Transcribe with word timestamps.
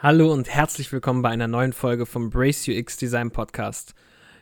Hallo 0.00 0.32
und 0.32 0.48
herzlich 0.48 0.92
willkommen 0.92 1.22
bei 1.22 1.30
einer 1.30 1.48
neuen 1.48 1.72
Folge 1.72 2.06
vom 2.06 2.30
Brace 2.30 2.68
UX 2.68 2.98
Design 2.98 3.32
Podcast. 3.32 3.96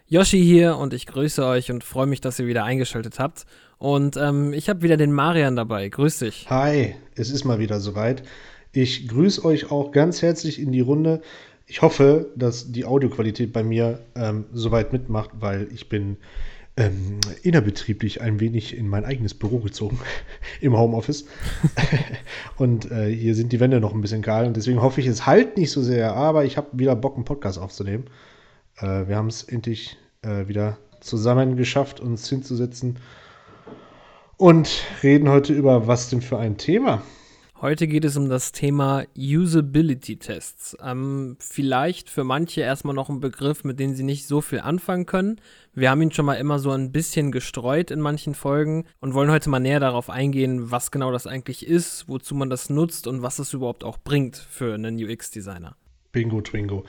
Yoshi 0.06 0.44
hier 0.44 0.76
und 0.76 0.92
ich 0.92 1.06
grüße 1.06 1.42
euch 1.46 1.70
und 1.70 1.82
freue 1.82 2.06
mich, 2.06 2.20
dass 2.20 2.38
ihr 2.38 2.46
wieder 2.46 2.64
eingeschaltet 2.64 3.18
habt. 3.18 3.46
Und 3.78 4.18
ähm, 4.18 4.52
ich 4.52 4.68
habe 4.68 4.82
wieder 4.82 4.98
den 4.98 5.12
Marian 5.12 5.56
dabei. 5.56 5.88
Grüß 5.88 6.18
dich. 6.18 6.44
Hi, 6.50 6.94
es 7.14 7.30
ist 7.30 7.46
mal 7.46 7.58
wieder 7.58 7.80
soweit. 7.80 8.22
Ich 8.72 9.08
grüße 9.08 9.42
euch 9.46 9.70
auch 9.70 9.92
ganz 9.92 10.20
herzlich 10.20 10.60
in 10.60 10.72
die 10.72 10.82
Runde. 10.82 11.22
Ich 11.66 11.80
hoffe, 11.80 12.30
dass 12.36 12.70
die 12.70 12.84
Audioqualität 12.84 13.54
bei 13.54 13.62
mir 13.62 14.00
ähm, 14.14 14.44
soweit 14.52 14.92
mitmacht, 14.92 15.30
weil 15.40 15.68
ich 15.72 15.88
bin 15.88 16.18
ähm, 16.76 17.20
innerbetrieblich 17.42 18.20
ein 18.20 18.38
wenig 18.38 18.76
in 18.76 18.88
mein 18.88 19.04
eigenes 19.04 19.34
Büro 19.34 19.58
gezogen, 19.58 19.98
im 20.60 20.76
Homeoffice. 20.76 21.26
und 22.56 22.90
äh, 22.90 23.10
hier 23.10 23.34
sind 23.34 23.52
die 23.52 23.60
Wände 23.60 23.80
noch 23.80 23.94
ein 23.94 24.00
bisschen 24.00 24.22
kahl 24.22 24.46
und 24.46 24.56
deswegen 24.56 24.82
hoffe 24.82 25.00
ich, 25.00 25.06
es 25.06 25.26
halt 25.26 25.56
nicht 25.56 25.70
so 25.70 25.82
sehr, 25.82 26.14
aber 26.14 26.44
ich 26.44 26.56
habe 26.56 26.68
wieder 26.72 26.94
Bock, 26.94 27.16
einen 27.16 27.24
Podcast 27.24 27.58
aufzunehmen. 27.58 28.04
Äh, 28.78 29.08
wir 29.08 29.16
haben 29.16 29.28
es 29.28 29.42
endlich 29.42 29.96
äh, 30.22 30.48
wieder 30.48 30.78
zusammen 31.00 31.56
geschafft, 31.56 32.00
uns 32.00 32.28
hinzusetzen 32.28 32.98
und 34.36 34.82
reden 35.02 35.28
heute 35.30 35.54
über 35.54 35.86
was 35.86 36.10
denn 36.10 36.20
für 36.20 36.38
ein 36.38 36.58
Thema. 36.58 37.02
Heute 37.62 37.86
geht 37.86 38.04
es 38.04 38.18
um 38.18 38.28
das 38.28 38.52
Thema 38.52 39.04
Usability-Tests. 39.16 40.76
Ähm, 40.84 41.38
vielleicht 41.40 42.10
für 42.10 42.22
manche 42.22 42.60
erstmal 42.60 42.94
noch 42.94 43.08
ein 43.08 43.20
Begriff, 43.20 43.64
mit 43.64 43.80
dem 43.80 43.94
sie 43.94 44.02
nicht 44.02 44.26
so 44.26 44.42
viel 44.42 44.60
anfangen 44.60 45.06
können. 45.06 45.40
Wir 45.72 45.90
haben 45.90 46.02
ihn 46.02 46.12
schon 46.12 46.26
mal 46.26 46.34
immer 46.34 46.58
so 46.58 46.70
ein 46.72 46.92
bisschen 46.92 47.32
gestreut 47.32 47.90
in 47.90 48.02
manchen 48.02 48.34
Folgen 48.34 48.84
und 49.00 49.14
wollen 49.14 49.30
heute 49.30 49.48
mal 49.48 49.58
näher 49.58 49.80
darauf 49.80 50.10
eingehen, 50.10 50.70
was 50.70 50.90
genau 50.90 51.10
das 51.12 51.26
eigentlich 51.26 51.66
ist, 51.66 52.10
wozu 52.10 52.34
man 52.34 52.50
das 52.50 52.68
nutzt 52.68 53.06
und 53.06 53.22
was 53.22 53.38
es 53.38 53.54
überhaupt 53.54 53.84
auch 53.84 53.96
bringt 53.96 54.36
für 54.36 54.74
einen 54.74 55.02
UX-Designer. 55.02 55.76
Bingo, 56.12 56.42
Twingo. 56.42 56.84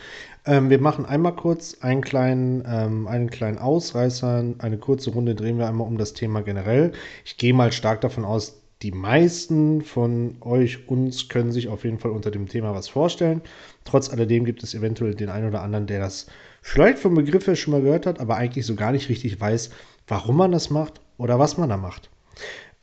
Ähm, 0.46 0.70
wir 0.70 0.82
machen 0.82 1.06
einmal 1.06 1.36
kurz 1.36 1.78
einen 1.80 2.02
kleinen, 2.02 2.66
ähm, 2.68 3.08
einen 3.08 3.30
kleinen 3.30 3.58
Ausreißer, 3.58 4.44
eine 4.58 4.78
kurze 4.78 5.12
Runde 5.12 5.34
drehen 5.34 5.60
wir 5.60 5.68
einmal 5.70 5.88
um 5.88 5.98
das 5.98 6.14
Thema 6.14 6.42
generell. 6.42 6.92
Ich 7.24 7.38
gehe 7.38 7.54
mal 7.54 7.72
stark 7.72 8.02
davon 8.02 8.26
aus, 8.26 8.62
die 8.84 8.92
meisten 8.92 9.82
von 9.82 10.38
euch, 10.42 10.88
uns, 10.88 11.30
können 11.30 11.52
sich 11.52 11.68
auf 11.68 11.84
jeden 11.84 11.98
Fall 11.98 12.12
unter 12.12 12.30
dem 12.30 12.48
Thema 12.48 12.74
was 12.74 12.88
vorstellen. 12.88 13.42
Trotz 13.86 14.10
alledem 14.10 14.46
gibt 14.46 14.62
es 14.62 14.76
eventuell 14.76 15.16
den 15.16 15.30
einen 15.30 15.48
oder 15.48 15.64
anderen, 15.64 15.88
der 15.88 16.00
das 16.00 16.28
vielleicht 16.62 17.00
vom 17.00 17.16
Begriff 17.16 17.48
her 17.48 17.56
schon 17.56 17.72
mal 17.72 17.82
gehört 17.82 18.06
hat, 18.06 18.20
aber 18.20 18.36
eigentlich 18.36 18.66
so 18.66 18.76
gar 18.76 18.92
nicht 18.92 19.10
richtig 19.10 19.40
weiß, 19.40 19.72
warum 20.08 20.38
man 20.38 20.52
das 20.52 20.70
macht 20.70 21.02
oder 21.18 21.40
was 21.40 21.58
man 21.58 21.70
da 21.70 21.78
macht. 21.78 22.10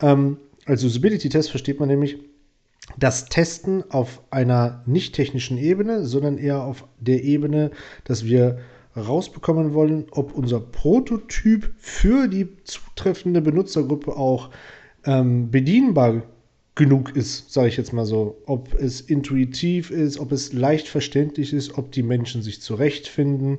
Ähm, 0.01 0.39
als 0.67 0.83
Usability-Test 0.83 1.51
versteht 1.51 1.79
man 1.79 1.89
nämlich 1.89 2.19
das 2.99 3.27
Testen 3.27 3.91
auf 3.91 4.21
einer 4.31 4.83
nicht 4.87 5.15
technischen 5.15 5.59
Ebene, 5.59 6.05
sondern 6.05 6.39
eher 6.39 6.63
auf 6.63 6.85
der 6.99 7.23
Ebene, 7.23 7.71
dass 8.05 8.25
wir 8.25 8.59
rausbekommen 8.97 9.75
wollen, 9.75 10.07
ob 10.11 10.35
unser 10.35 10.61
Prototyp 10.61 11.73
für 11.79 12.29
die 12.29 12.57
zutreffende 12.65 13.41
Benutzergruppe 13.41 14.17
auch 14.17 14.51
ähm, 15.05 15.51
bedienbar 15.51 16.23
genug 16.75 17.15
ist, 17.15 17.53
sage 17.53 17.69
ich 17.69 17.77
jetzt 17.77 17.93
mal 17.93 18.07
so. 18.07 18.37
Ob 18.47 18.75
es 18.75 19.01
intuitiv 19.01 19.91
ist, 19.91 20.19
ob 20.19 20.33
es 20.33 20.53
leicht 20.53 20.89
verständlich 20.89 21.53
ist, 21.53 21.79
ob 21.79 21.93
die 21.93 22.03
Menschen 22.03 22.43
sich 22.43 22.61
zurechtfinden 22.61 23.59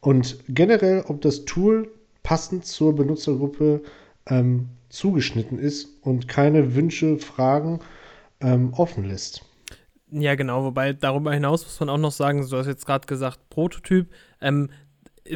und 0.00 0.38
generell, 0.48 1.04
ob 1.08 1.20
das 1.20 1.44
Tool 1.44 1.90
passend 2.22 2.64
zur 2.66 2.94
Benutzergruppe 2.94 3.82
ähm, 4.26 4.68
zugeschnitten 4.88 5.58
ist 5.58 5.88
und 6.02 6.28
keine 6.28 6.74
Wünsche, 6.74 7.18
Fragen 7.18 7.80
ähm, 8.40 8.72
offen 8.74 9.04
lässt. 9.04 9.44
Ja, 10.10 10.36
genau, 10.36 10.62
wobei 10.64 10.92
darüber 10.92 11.32
hinaus 11.32 11.64
muss 11.64 11.80
man 11.80 11.88
auch 11.88 11.98
noch 11.98 12.12
sagen, 12.12 12.46
du 12.48 12.56
hast 12.56 12.66
jetzt 12.68 12.86
gerade 12.86 13.06
gesagt, 13.06 13.40
Prototyp. 13.50 14.08
Ähm, 14.40 14.70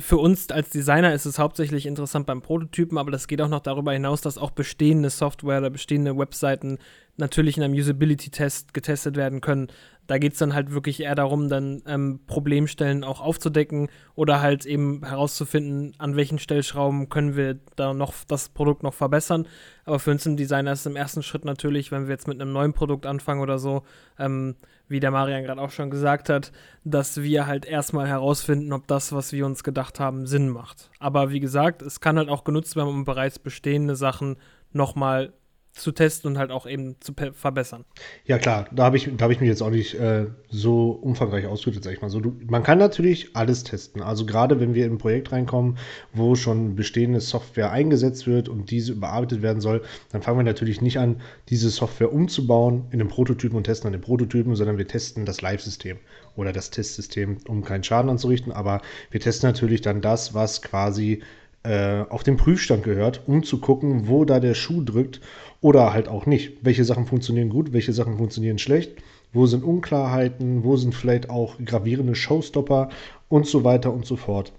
für 0.00 0.18
uns 0.18 0.50
als 0.50 0.68
Designer 0.70 1.14
ist 1.14 1.24
es 1.24 1.38
hauptsächlich 1.38 1.86
interessant 1.86 2.26
beim 2.26 2.42
Prototypen, 2.42 2.98
aber 2.98 3.10
das 3.10 3.26
geht 3.26 3.40
auch 3.40 3.48
noch 3.48 3.60
darüber 3.60 3.92
hinaus, 3.92 4.20
dass 4.20 4.36
auch 4.36 4.50
bestehende 4.50 5.08
Software 5.08 5.58
oder 5.58 5.70
bestehende 5.70 6.16
Webseiten 6.18 6.78
natürlich 7.16 7.56
in 7.56 7.62
einem 7.62 7.74
Usability-Test 7.74 8.74
getestet 8.74 9.16
werden 9.16 9.40
können. 9.40 9.68
Da 10.08 10.18
geht 10.18 10.32
es 10.32 10.38
dann 10.38 10.54
halt 10.54 10.72
wirklich 10.72 11.00
eher 11.00 11.14
darum, 11.14 11.48
dann 11.48 11.82
ähm, 11.86 12.20
Problemstellen 12.26 13.04
auch 13.04 13.20
aufzudecken 13.20 13.88
oder 14.14 14.40
halt 14.40 14.64
eben 14.64 15.04
herauszufinden, 15.04 15.94
an 15.98 16.16
welchen 16.16 16.38
Stellschrauben 16.38 17.10
können 17.10 17.36
wir 17.36 17.58
da 17.76 17.92
noch 17.92 18.14
das 18.26 18.48
Produkt 18.48 18.82
noch 18.82 18.94
verbessern. 18.94 19.46
Aber 19.84 19.98
für 19.98 20.10
uns 20.10 20.24
im 20.24 20.36
Designer 20.36 20.72
ist 20.72 20.80
es 20.80 20.86
im 20.86 20.96
ersten 20.96 21.22
Schritt 21.22 21.44
natürlich, 21.44 21.92
wenn 21.92 22.06
wir 22.06 22.14
jetzt 22.14 22.26
mit 22.26 22.40
einem 22.40 22.52
neuen 22.52 22.72
Produkt 22.72 23.04
anfangen 23.04 23.42
oder 23.42 23.58
so, 23.58 23.82
ähm, 24.18 24.56
wie 24.88 24.98
der 24.98 25.10
Marian 25.10 25.44
gerade 25.44 25.60
auch 25.60 25.70
schon 25.70 25.90
gesagt 25.90 26.30
hat, 26.30 26.52
dass 26.84 27.22
wir 27.22 27.46
halt 27.46 27.66
erstmal 27.66 28.08
herausfinden, 28.08 28.72
ob 28.72 28.86
das, 28.86 29.12
was 29.12 29.32
wir 29.32 29.44
uns 29.44 29.62
gedacht 29.62 30.00
haben, 30.00 30.26
Sinn 30.26 30.48
macht. 30.48 30.90
Aber 30.98 31.30
wie 31.30 31.40
gesagt, 31.40 31.82
es 31.82 32.00
kann 32.00 32.16
halt 32.16 32.30
auch 32.30 32.44
genutzt 32.44 32.76
werden, 32.76 32.88
um 32.88 33.04
bereits 33.04 33.38
bestehende 33.38 33.94
Sachen 33.94 34.36
nochmal 34.72 35.34
zu 35.78 35.92
testen 35.92 36.30
und 36.30 36.38
halt 36.38 36.50
auch 36.50 36.66
eben 36.66 36.96
zu 37.00 37.12
verbessern. 37.32 37.84
Ja 38.24 38.38
klar, 38.38 38.66
da 38.72 38.84
habe 38.84 38.96
ich, 38.96 39.08
hab 39.20 39.30
ich 39.30 39.40
mich 39.40 39.48
jetzt 39.48 39.62
auch 39.62 39.70
nicht 39.70 39.94
äh, 39.94 40.26
so 40.50 40.90
umfangreich 40.90 41.46
ausgedrückt, 41.46 41.84
sag 41.84 41.92
ich 41.92 42.02
mal 42.02 42.10
so. 42.10 42.20
Du, 42.20 42.36
man 42.46 42.62
kann 42.62 42.78
natürlich 42.78 43.36
alles 43.36 43.64
testen. 43.64 44.02
Also 44.02 44.26
gerade 44.26 44.60
wenn 44.60 44.74
wir 44.74 44.86
in 44.86 44.92
ein 44.92 44.98
Projekt 44.98 45.32
reinkommen, 45.32 45.78
wo 46.12 46.34
schon 46.34 46.76
bestehende 46.76 47.20
Software 47.20 47.70
eingesetzt 47.70 48.26
wird 48.26 48.48
und 48.48 48.70
diese 48.70 48.92
überarbeitet 48.92 49.42
werden 49.42 49.60
soll, 49.60 49.82
dann 50.12 50.22
fangen 50.22 50.38
wir 50.38 50.44
natürlich 50.44 50.80
nicht 50.80 50.98
an, 50.98 51.20
diese 51.48 51.70
Software 51.70 52.12
umzubauen 52.12 52.84
in 52.90 53.00
einem 53.00 53.08
Prototypen 53.08 53.56
und 53.56 53.64
testen 53.64 53.88
an 53.88 53.92
den 53.92 54.02
Prototypen, 54.02 54.56
sondern 54.56 54.78
wir 54.78 54.86
testen 54.86 55.24
das 55.24 55.40
Live-System 55.40 55.98
oder 56.36 56.52
das 56.52 56.70
Testsystem, 56.70 57.38
um 57.48 57.64
keinen 57.64 57.84
Schaden 57.84 58.10
anzurichten. 58.10 58.52
Aber 58.52 58.80
wir 59.10 59.20
testen 59.20 59.48
natürlich 59.48 59.80
dann 59.80 60.00
das, 60.00 60.34
was 60.34 60.62
quasi 60.62 61.22
äh, 61.64 62.04
auf 62.08 62.22
den 62.22 62.36
Prüfstand 62.36 62.84
gehört, 62.84 63.22
um 63.26 63.42
zu 63.42 63.60
gucken, 63.60 64.08
wo 64.08 64.24
da 64.24 64.40
der 64.40 64.54
Schuh 64.54 64.82
drückt 64.82 65.20
oder 65.60 65.92
halt 65.92 66.08
auch 66.08 66.26
nicht. 66.26 66.64
Welche 66.64 66.84
Sachen 66.84 67.06
funktionieren 67.06 67.48
gut, 67.48 67.72
welche 67.72 67.92
Sachen 67.92 68.18
funktionieren 68.18 68.58
schlecht, 68.58 68.92
wo 69.32 69.46
sind 69.46 69.64
Unklarheiten, 69.64 70.64
wo 70.64 70.76
sind 70.76 70.94
vielleicht 70.94 71.30
auch 71.30 71.56
gravierende 71.64 72.14
Showstopper 72.14 72.90
und 73.28 73.46
so 73.46 73.64
weiter 73.64 73.92
und 73.92 74.06
so 74.06 74.16
fort. 74.16 74.52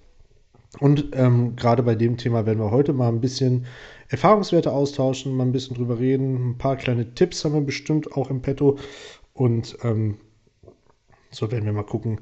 Und 0.80 1.08
ähm, 1.14 1.56
gerade 1.56 1.82
bei 1.82 1.96
dem 1.96 2.18
Thema 2.18 2.46
werden 2.46 2.60
wir 2.60 2.72
heute 2.72 2.94
mal 2.94 3.10
ein 3.10 3.22
bisschen 3.22 3.66
Erfahrungswerte 4.10 4.72
austauschen, 4.72 5.36
mal 5.36 5.46
ein 5.46 5.52
bisschen 5.52 5.76
drüber 5.76 6.00
reden. 6.00 6.52
Ein 6.52 6.58
paar 6.58 6.76
kleine 6.76 7.14
Tipps 7.16 7.44
haben 7.44 7.54
wir 7.54 7.62
bestimmt 7.62 8.16
auch 8.16 8.30
im 8.30 8.42
Petto. 8.42 8.78
Und 9.34 9.78
ähm, 9.84 10.18
so 11.32 11.52
werden 11.52 11.66
wir 11.66 11.74
mal 11.74 11.84
gucken, 11.84 12.20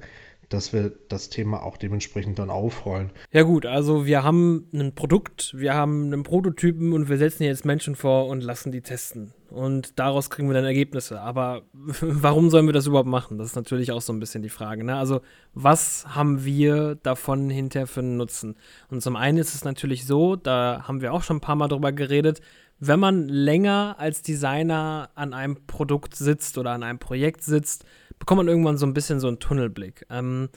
dass 0.49 0.71
wir 0.71 0.93
das 1.09 1.29
Thema 1.29 1.61
auch 1.63 1.77
dementsprechend 1.77 2.39
dann 2.39 2.49
aufrollen. 2.49 3.11
Ja 3.31 3.43
gut, 3.43 3.65
also 3.65 4.05
wir 4.05 4.23
haben 4.23 4.67
ein 4.73 4.95
Produkt, 4.95 5.53
wir 5.57 5.73
haben 5.73 6.05
einen 6.05 6.23
Prototypen 6.23 6.93
und 6.93 7.09
wir 7.09 7.17
setzen 7.17 7.43
jetzt 7.43 7.65
Menschen 7.65 7.95
vor 7.95 8.27
und 8.27 8.41
lassen 8.41 8.71
die 8.71 8.81
testen. 8.81 9.33
Und 9.49 9.99
daraus 9.99 10.29
kriegen 10.29 10.47
wir 10.47 10.53
dann 10.53 10.65
Ergebnisse. 10.65 11.21
Aber 11.21 11.63
warum 11.73 12.49
sollen 12.49 12.65
wir 12.65 12.73
das 12.73 12.87
überhaupt 12.87 13.09
machen? 13.09 13.37
Das 13.37 13.47
ist 13.47 13.55
natürlich 13.55 13.91
auch 13.91 14.01
so 14.01 14.13
ein 14.13 14.19
bisschen 14.19 14.41
die 14.41 14.49
Frage. 14.49 14.83
Ne? 14.83 14.95
Also 14.95 15.21
was 15.53 16.05
haben 16.07 16.45
wir 16.45 16.95
davon 16.95 17.49
hinterher 17.49 17.87
für 17.87 17.99
einen 18.01 18.17
Nutzen? 18.17 18.55
Und 18.89 19.01
zum 19.01 19.15
einen 19.15 19.37
ist 19.37 19.53
es 19.53 19.65
natürlich 19.65 20.05
so, 20.05 20.35
da 20.35 20.83
haben 20.87 21.01
wir 21.01 21.13
auch 21.13 21.23
schon 21.23 21.37
ein 21.37 21.41
paar 21.41 21.55
Mal 21.55 21.67
drüber 21.67 21.91
geredet, 21.91 22.41
wenn 22.79 22.99
man 22.99 23.27
länger 23.27 23.95
als 23.97 24.21
Designer 24.21 25.09
an 25.15 25.33
einem 25.33 25.65
Produkt 25.65 26.15
sitzt 26.15 26.57
oder 26.57 26.71
an 26.71 26.83
einem 26.83 26.99
Projekt 26.99 27.43
sitzt, 27.43 27.85
bekommt 28.19 28.37
man 28.37 28.47
irgendwann 28.47 28.77
so 28.77 28.85
ein 28.85 28.93
bisschen 28.93 29.19
so 29.19 29.27
einen 29.27 29.39
Tunnelblick. 29.39 30.05
Ähm, 30.09 30.49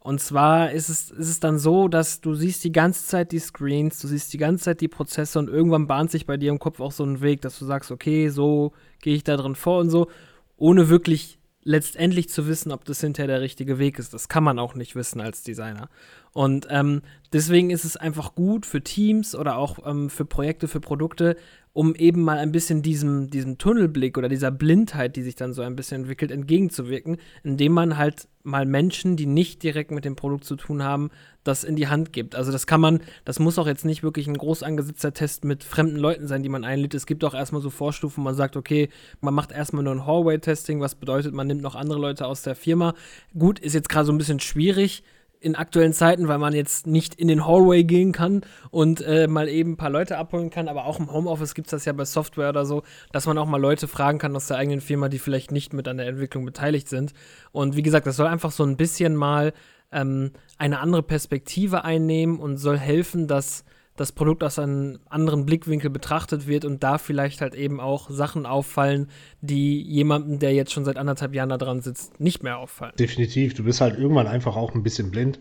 und 0.00 0.20
zwar 0.20 0.70
ist 0.70 0.88
es, 0.88 1.10
ist 1.10 1.28
es 1.28 1.40
dann 1.40 1.58
so, 1.58 1.88
dass 1.88 2.20
du 2.20 2.34
siehst 2.34 2.64
die 2.64 2.72
ganze 2.72 3.04
Zeit 3.04 3.32
die 3.32 3.38
Screens, 3.38 3.98
du 4.00 4.08
siehst 4.08 4.32
die 4.32 4.38
ganze 4.38 4.64
Zeit 4.64 4.80
die 4.80 4.88
Prozesse 4.88 5.38
und 5.38 5.48
irgendwann 5.48 5.86
bahnt 5.86 6.10
sich 6.10 6.24
bei 6.24 6.36
dir 6.36 6.50
im 6.50 6.58
Kopf 6.58 6.80
auch 6.80 6.92
so 6.92 7.04
ein 7.04 7.20
Weg, 7.20 7.42
dass 7.42 7.58
du 7.58 7.66
sagst, 7.66 7.90
okay, 7.90 8.28
so 8.28 8.72
gehe 9.02 9.14
ich 9.14 9.24
da 9.24 9.36
drin 9.36 9.54
vor 9.54 9.80
und 9.80 9.90
so, 9.90 10.08
ohne 10.56 10.88
wirklich 10.88 11.38
letztendlich 11.64 12.30
zu 12.30 12.46
wissen, 12.46 12.72
ob 12.72 12.86
das 12.86 13.02
hinterher 13.02 13.26
der 13.26 13.40
richtige 13.42 13.78
Weg 13.78 13.98
ist. 13.98 14.14
Das 14.14 14.28
kann 14.28 14.42
man 14.42 14.58
auch 14.58 14.74
nicht 14.74 14.96
wissen 14.96 15.20
als 15.20 15.42
Designer. 15.42 15.90
Und 16.32 16.66
ähm, 16.70 17.02
deswegen 17.34 17.68
ist 17.68 17.84
es 17.84 17.98
einfach 17.98 18.34
gut 18.34 18.64
für 18.64 18.82
Teams 18.82 19.34
oder 19.34 19.58
auch 19.58 19.78
ähm, 19.84 20.08
für 20.08 20.24
Projekte, 20.24 20.68
für 20.68 20.80
Produkte, 20.80 21.36
um 21.72 21.94
eben 21.94 22.22
mal 22.22 22.38
ein 22.38 22.52
bisschen 22.52 22.82
diesem, 22.82 23.30
diesem 23.30 23.58
Tunnelblick 23.58 24.18
oder 24.18 24.28
dieser 24.28 24.50
Blindheit, 24.50 25.16
die 25.16 25.22
sich 25.22 25.36
dann 25.36 25.52
so 25.52 25.62
ein 25.62 25.76
bisschen 25.76 26.02
entwickelt, 26.02 26.30
entgegenzuwirken, 26.30 27.18
indem 27.42 27.72
man 27.72 27.96
halt 27.96 28.28
mal 28.42 28.66
Menschen, 28.66 29.16
die 29.16 29.26
nicht 29.26 29.62
direkt 29.62 29.90
mit 29.90 30.04
dem 30.04 30.16
Produkt 30.16 30.44
zu 30.44 30.56
tun 30.56 30.82
haben, 30.82 31.10
das 31.44 31.64
in 31.64 31.76
die 31.76 31.88
Hand 31.88 32.12
gibt. 32.12 32.34
Also 32.34 32.50
das 32.50 32.66
kann 32.66 32.80
man, 32.80 33.00
das 33.24 33.38
muss 33.38 33.58
auch 33.58 33.66
jetzt 33.66 33.84
nicht 33.84 34.02
wirklich 34.02 34.26
ein 34.26 34.36
groß 34.36 34.62
angesetzter 34.62 35.12
Test 35.12 35.44
mit 35.44 35.64
fremden 35.64 35.96
Leuten 35.96 36.26
sein, 36.26 36.42
die 36.42 36.48
man 36.48 36.64
einlädt. 36.64 36.94
Es 36.94 37.06
gibt 37.06 37.24
auch 37.24 37.34
erstmal 37.34 37.62
so 37.62 37.70
Vorstufen, 37.70 38.24
man 38.24 38.34
sagt, 38.34 38.56
okay, 38.56 38.88
man 39.20 39.34
macht 39.34 39.52
erstmal 39.52 39.84
nur 39.84 39.94
ein 39.94 40.06
Hallway-Testing, 40.06 40.80
was 40.80 40.94
bedeutet, 40.94 41.34
man 41.34 41.46
nimmt 41.46 41.62
noch 41.62 41.74
andere 41.74 41.98
Leute 41.98 42.26
aus 42.26 42.42
der 42.42 42.54
Firma. 42.54 42.94
Gut, 43.38 43.58
ist 43.58 43.74
jetzt 43.74 43.88
gerade 43.88 44.06
so 44.06 44.12
ein 44.12 44.18
bisschen 44.18 44.40
schwierig, 44.40 45.02
in 45.40 45.54
aktuellen 45.54 45.92
Zeiten, 45.92 46.28
weil 46.28 46.38
man 46.38 46.52
jetzt 46.52 46.86
nicht 46.86 47.14
in 47.14 47.28
den 47.28 47.46
Hallway 47.46 47.84
gehen 47.84 48.12
kann 48.12 48.42
und 48.70 49.00
äh, 49.00 49.28
mal 49.28 49.48
eben 49.48 49.72
ein 49.72 49.76
paar 49.76 49.90
Leute 49.90 50.18
abholen 50.18 50.50
kann, 50.50 50.68
aber 50.68 50.84
auch 50.84 50.98
im 50.98 51.12
Homeoffice 51.12 51.54
gibt 51.54 51.68
es 51.68 51.70
das 51.70 51.84
ja 51.84 51.92
bei 51.92 52.04
Software 52.04 52.48
oder 52.48 52.64
so, 52.64 52.82
dass 53.12 53.26
man 53.26 53.38
auch 53.38 53.46
mal 53.46 53.60
Leute 53.60 53.88
fragen 53.88 54.18
kann 54.18 54.34
aus 54.34 54.48
der 54.48 54.56
eigenen 54.56 54.80
Firma, 54.80 55.08
die 55.08 55.18
vielleicht 55.18 55.52
nicht 55.52 55.72
mit 55.72 55.86
an 55.88 55.98
der 55.98 56.08
Entwicklung 56.08 56.44
beteiligt 56.44 56.88
sind. 56.88 57.12
Und 57.52 57.76
wie 57.76 57.82
gesagt, 57.82 58.06
das 58.06 58.16
soll 58.16 58.26
einfach 58.26 58.50
so 58.50 58.64
ein 58.64 58.76
bisschen 58.76 59.14
mal 59.14 59.52
ähm, 59.92 60.32
eine 60.58 60.80
andere 60.80 61.02
Perspektive 61.02 61.84
einnehmen 61.84 62.38
und 62.38 62.56
soll 62.58 62.78
helfen, 62.78 63.28
dass 63.28 63.64
das 64.00 64.12
Produkt 64.12 64.44
aus 64.44 64.58
einem 64.58 64.98
anderen 65.08 65.44
Blickwinkel 65.44 65.90
betrachtet 65.90 66.46
wird 66.46 66.64
und 66.64 66.82
da 66.82 66.98
vielleicht 66.98 67.40
halt 67.40 67.54
eben 67.54 67.80
auch 67.80 68.10
Sachen 68.10 68.46
auffallen, 68.46 69.08
die 69.40 69.82
jemandem, 69.82 70.38
der 70.38 70.54
jetzt 70.54 70.72
schon 70.72 70.84
seit 70.84 70.96
anderthalb 70.96 71.34
Jahren 71.34 71.48
da 71.48 71.58
dran 71.58 71.80
sitzt, 71.80 72.20
nicht 72.20 72.42
mehr 72.42 72.58
auffallen. 72.58 72.94
Definitiv. 72.98 73.54
Du 73.54 73.64
bist 73.64 73.80
halt 73.80 73.98
irgendwann 73.98 74.26
einfach 74.26 74.56
auch 74.56 74.74
ein 74.74 74.82
bisschen 74.82 75.10
blind. 75.10 75.40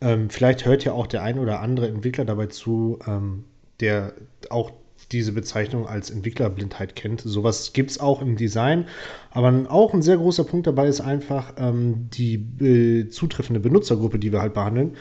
Ähm, 0.00 0.28
vielleicht 0.28 0.66
hört 0.66 0.84
ja 0.84 0.92
auch 0.92 1.06
der 1.06 1.22
ein 1.22 1.38
oder 1.38 1.60
andere 1.60 1.88
Entwickler 1.88 2.24
dabei 2.24 2.46
zu, 2.46 2.98
ähm, 3.06 3.44
der 3.80 4.12
auch 4.50 4.72
diese 5.12 5.32
Bezeichnung 5.32 5.86
als 5.86 6.10
Entwicklerblindheit 6.10 6.96
kennt. 6.96 7.20
Sowas 7.20 7.72
gibt 7.72 7.90
es 7.90 8.00
auch 8.00 8.20
im 8.20 8.36
Design. 8.36 8.86
Aber 9.30 9.66
auch 9.68 9.94
ein 9.94 10.02
sehr 10.02 10.16
großer 10.16 10.44
Punkt 10.44 10.66
dabei 10.66 10.88
ist 10.88 11.00
einfach 11.00 11.52
ähm, 11.58 12.08
die 12.10 12.34
äh, 12.60 13.08
zutreffende 13.08 13.60
Benutzergruppe, 13.60 14.18
die 14.18 14.32
wir 14.32 14.40
halt 14.40 14.54
behandeln. 14.54 14.96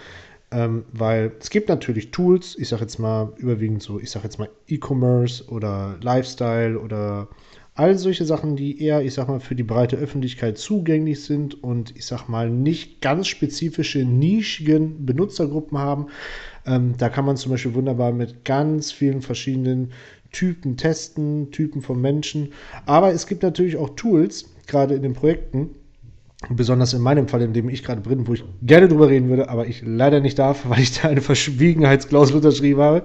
Ähm, 0.51 0.85
weil 0.91 1.33
es 1.39 1.49
gibt 1.49 1.69
natürlich 1.69 2.11
Tools, 2.11 2.55
ich 2.57 2.69
sage 2.69 2.83
jetzt 2.83 2.99
mal 2.99 3.33
überwiegend 3.37 3.81
so, 3.81 3.99
ich 3.99 4.11
sage 4.11 4.25
jetzt 4.25 4.37
mal 4.37 4.49
E-Commerce 4.67 5.45
oder 5.49 5.97
Lifestyle 6.01 6.79
oder 6.79 7.27
all 7.75 7.97
solche 7.97 8.25
Sachen, 8.25 8.55
die 8.55 8.81
eher, 8.81 9.03
ich 9.03 9.13
sag 9.13 9.27
mal, 9.27 9.41
für 9.41 9.55
die 9.55 9.63
breite 9.63 9.97
Öffentlichkeit 9.97 10.57
zugänglich 10.57 11.23
sind 11.23 11.61
und 11.61 11.95
ich 11.95 12.05
sag 12.05 12.29
mal 12.29 12.49
nicht 12.49 13.01
ganz 13.01 13.27
spezifische, 13.27 13.99
nischigen 13.99 15.05
Benutzergruppen 15.05 15.77
haben. 15.77 16.07
Ähm, 16.65 16.93
da 16.97 17.09
kann 17.09 17.25
man 17.25 17.37
zum 17.37 17.51
Beispiel 17.51 17.73
wunderbar 17.73 18.13
mit 18.13 18.45
ganz 18.45 18.91
vielen 18.91 19.21
verschiedenen 19.21 19.91
Typen 20.31 20.77
testen, 20.77 21.51
Typen 21.51 21.81
von 21.81 21.99
Menschen. 21.99 22.53
Aber 22.85 23.11
es 23.11 23.27
gibt 23.27 23.43
natürlich 23.43 23.77
auch 23.77 23.91
Tools, 23.95 24.49
gerade 24.67 24.95
in 24.95 25.01
den 25.01 25.13
Projekten, 25.13 25.71
Besonders 26.49 26.93
in 26.93 27.01
meinem 27.01 27.27
Fall, 27.27 27.41
in 27.41 27.53
dem 27.53 27.69
ich 27.69 27.83
gerade 27.83 28.01
bin, 28.01 28.27
wo 28.27 28.33
ich 28.33 28.43
gerne 28.61 28.87
drüber 28.87 29.09
reden 29.09 29.29
würde, 29.29 29.49
aber 29.49 29.67
ich 29.67 29.81
leider 29.85 30.19
nicht 30.19 30.37
darf, 30.37 30.65
weil 30.69 30.79
ich 30.79 30.99
da 30.99 31.09
eine 31.09 31.21
Verschwiegenheitsklausel 31.21 32.37
unterschrieben 32.37 32.81
habe. 32.81 33.03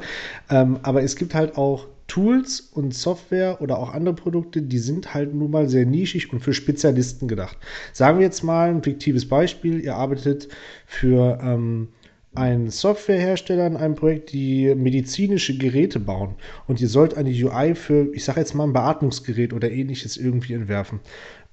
Ähm, 0.50 0.78
aber 0.82 1.02
es 1.02 1.16
gibt 1.16 1.34
halt 1.34 1.56
auch 1.56 1.86
Tools 2.06 2.60
und 2.60 2.92
Software 2.92 3.62
oder 3.62 3.78
auch 3.78 3.94
andere 3.94 4.16
Produkte, 4.16 4.62
die 4.62 4.78
sind 4.78 5.14
halt 5.14 5.32
nun 5.32 5.52
mal 5.52 5.68
sehr 5.68 5.86
nischig 5.86 6.32
und 6.32 6.40
für 6.40 6.52
Spezialisten 6.52 7.28
gedacht. 7.28 7.56
Sagen 7.92 8.18
wir 8.18 8.26
jetzt 8.26 8.42
mal 8.42 8.68
ein 8.68 8.82
fiktives 8.82 9.28
Beispiel. 9.28 9.78
Ihr 9.78 9.94
arbeitet 9.94 10.48
für 10.86 11.38
ähm, 11.40 11.88
einen 12.34 12.70
Softwarehersteller 12.70 13.66
in 13.66 13.76
einem 13.76 13.94
Projekt, 13.94 14.32
die 14.32 14.74
medizinische 14.74 15.56
Geräte 15.56 16.00
bauen 16.00 16.34
und 16.66 16.80
ihr 16.80 16.88
sollt 16.88 17.16
eine 17.16 17.30
UI 17.30 17.76
für, 17.76 18.12
ich 18.12 18.24
sage 18.24 18.40
jetzt 18.40 18.54
mal 18.54 18.64
ein 18.64 18.72
Beatmungsgerät 18.72 19.52
oder 19.52 19.70
ähnliches 19.70 20.16
irgendwie 20.16 20.54
entwerfen. 20.54 21.00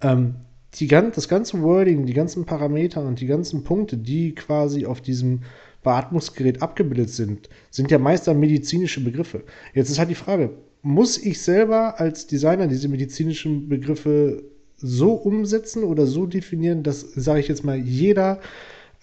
Ähm, 0.02 0.36
die, 0.80 0.88
das 0.88 1.28
ganze 1.28 1.62
Wording, 1.62 2.06
die 2.06 2.14
ganzen 2.14 2.46
Parameter 2.46 3.04
und 3.04 3.20
die 3.20 3.28
ganzen 3.28 3.64
Punkte, 3.64 3.98
die 3.98 4.34
quasi 4.34 4.86
auf 4.86 5.02
diesem 5.02 5.42
Beatmungsgerät 5.84 6.62
abgebildet 6.62 7.10
sind, 7.10 7.50
sind 7.70 7.92
ja 7.92 8.00
meist 8.00 8.28
dann 8.28 8.40
medizinische 8.40 9.04
Begriffe. 9.04 9.44
Jetzt 9.74 9.90
ist 9.90 10.00
halt 10.00 10.10
die 10.10 10.16
Frage, 10.16 10.52
muss 10.82 11.18
ich 11.18 11.42
selber 11.42 12.00
als 12.00 12.28
Designer 12.28 12.68
diese 12.68 12.88
medizinischen 12.88 13.68
Begriffe 13.70 14.44
so 14.78 15.14
umsetzen 15.14 15.84
oder 15.84 16.06
so 16.06 16.26
definieren, 16.26 16.84
dass, 16.84 17.02
sage 17.02 17.40
ich 17.40 17.48
jetzt 17.48 17.64
mal, 17.64 17.78
jeder 17.78 18.40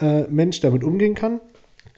äh, 0.01 0.23
Mensch 0.29 0.61
damit 0.61 0.85
umgehen 0.85 1.15
kann? 1.15 1.41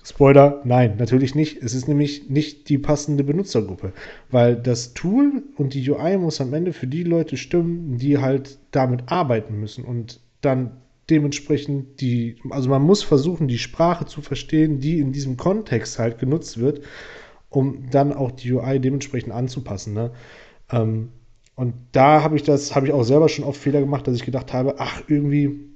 Spoiler, 0.08 0.60
nein, 0.62 0.94
natürlich 0.98 1.34
nicht. 1.34 1.60
Es 1.60 1.74
ist 1.74 1.88
nämlich 1.88 2.30
nicht 2.30 2.68
die 2.68 2.78
passende 2.78 3.24
Benutzergruppe, 3.24 3.92
weil 4.30 4.54
das 4.54 4.94
Tool 4.94 5.42
und 5.56 5.74
die 5.74 5.90
UI 5.90 6.16
muss 6.16 6.40
am 6.40 6.54
Ende 6.54 6.72
für 6.72 6.86
die 6.86 7.02
Leute 7.02 7.36
stimmen, 7.36 7.98
die 7.98 8.18
halt 8.18 8.58
damit 8.70 9.10
arbeiten 9.10 9.58
müssen 9.58 9.84
und 9.84 10.20
dann 10.42 10.76
dementsprechend 11.10 12.00
die, 12.00 12.36
also 12.50 12.70
man 12.70 12.82
muss 12.82 13.02
versuchen, 13.02 13.48
die 13.48 13.58
Sprache 13.58 14.06
zu 14.06 14.22
verstehen, 14.22 14.78
die 14.78 15.00
in 15.00 15.10
diesem 15.10 15.36
Kontext 15.36 15.98
halt 15.98 16.20
genutzt 16.20 16.58
wird, 16.58 16.82
um 17.48 17.90
dann 17.90 18.12
auch 18.12 18.30
die 18.30 18.52
UI 18.52 18.78
dementsprechend 18.78 19.32
anzupassen. 19.32 19.92
Ne? 19.92 20.12
Ähm, 20.70 21.08
und 21.56 21.74
da 21.90 22.22
habe 22.22 22.36
ich 22.36 22.44
das, 22.44 22.76
habe 22.76 22.86
ich 22.86 22.92
auch 22.92 23.02
selber 23.02 23.28
schon 23.28 23.44
oft 23.44 23.60
Fehler 23.60 23.80
gemacht, 23.80 24.06
dass 24.06 24.14
ich 24.14 24.24
gedacht 24.24 24.52
habe, 24.52 24.76
ach, 24.78 25.02
irgendwie 25.08 25.66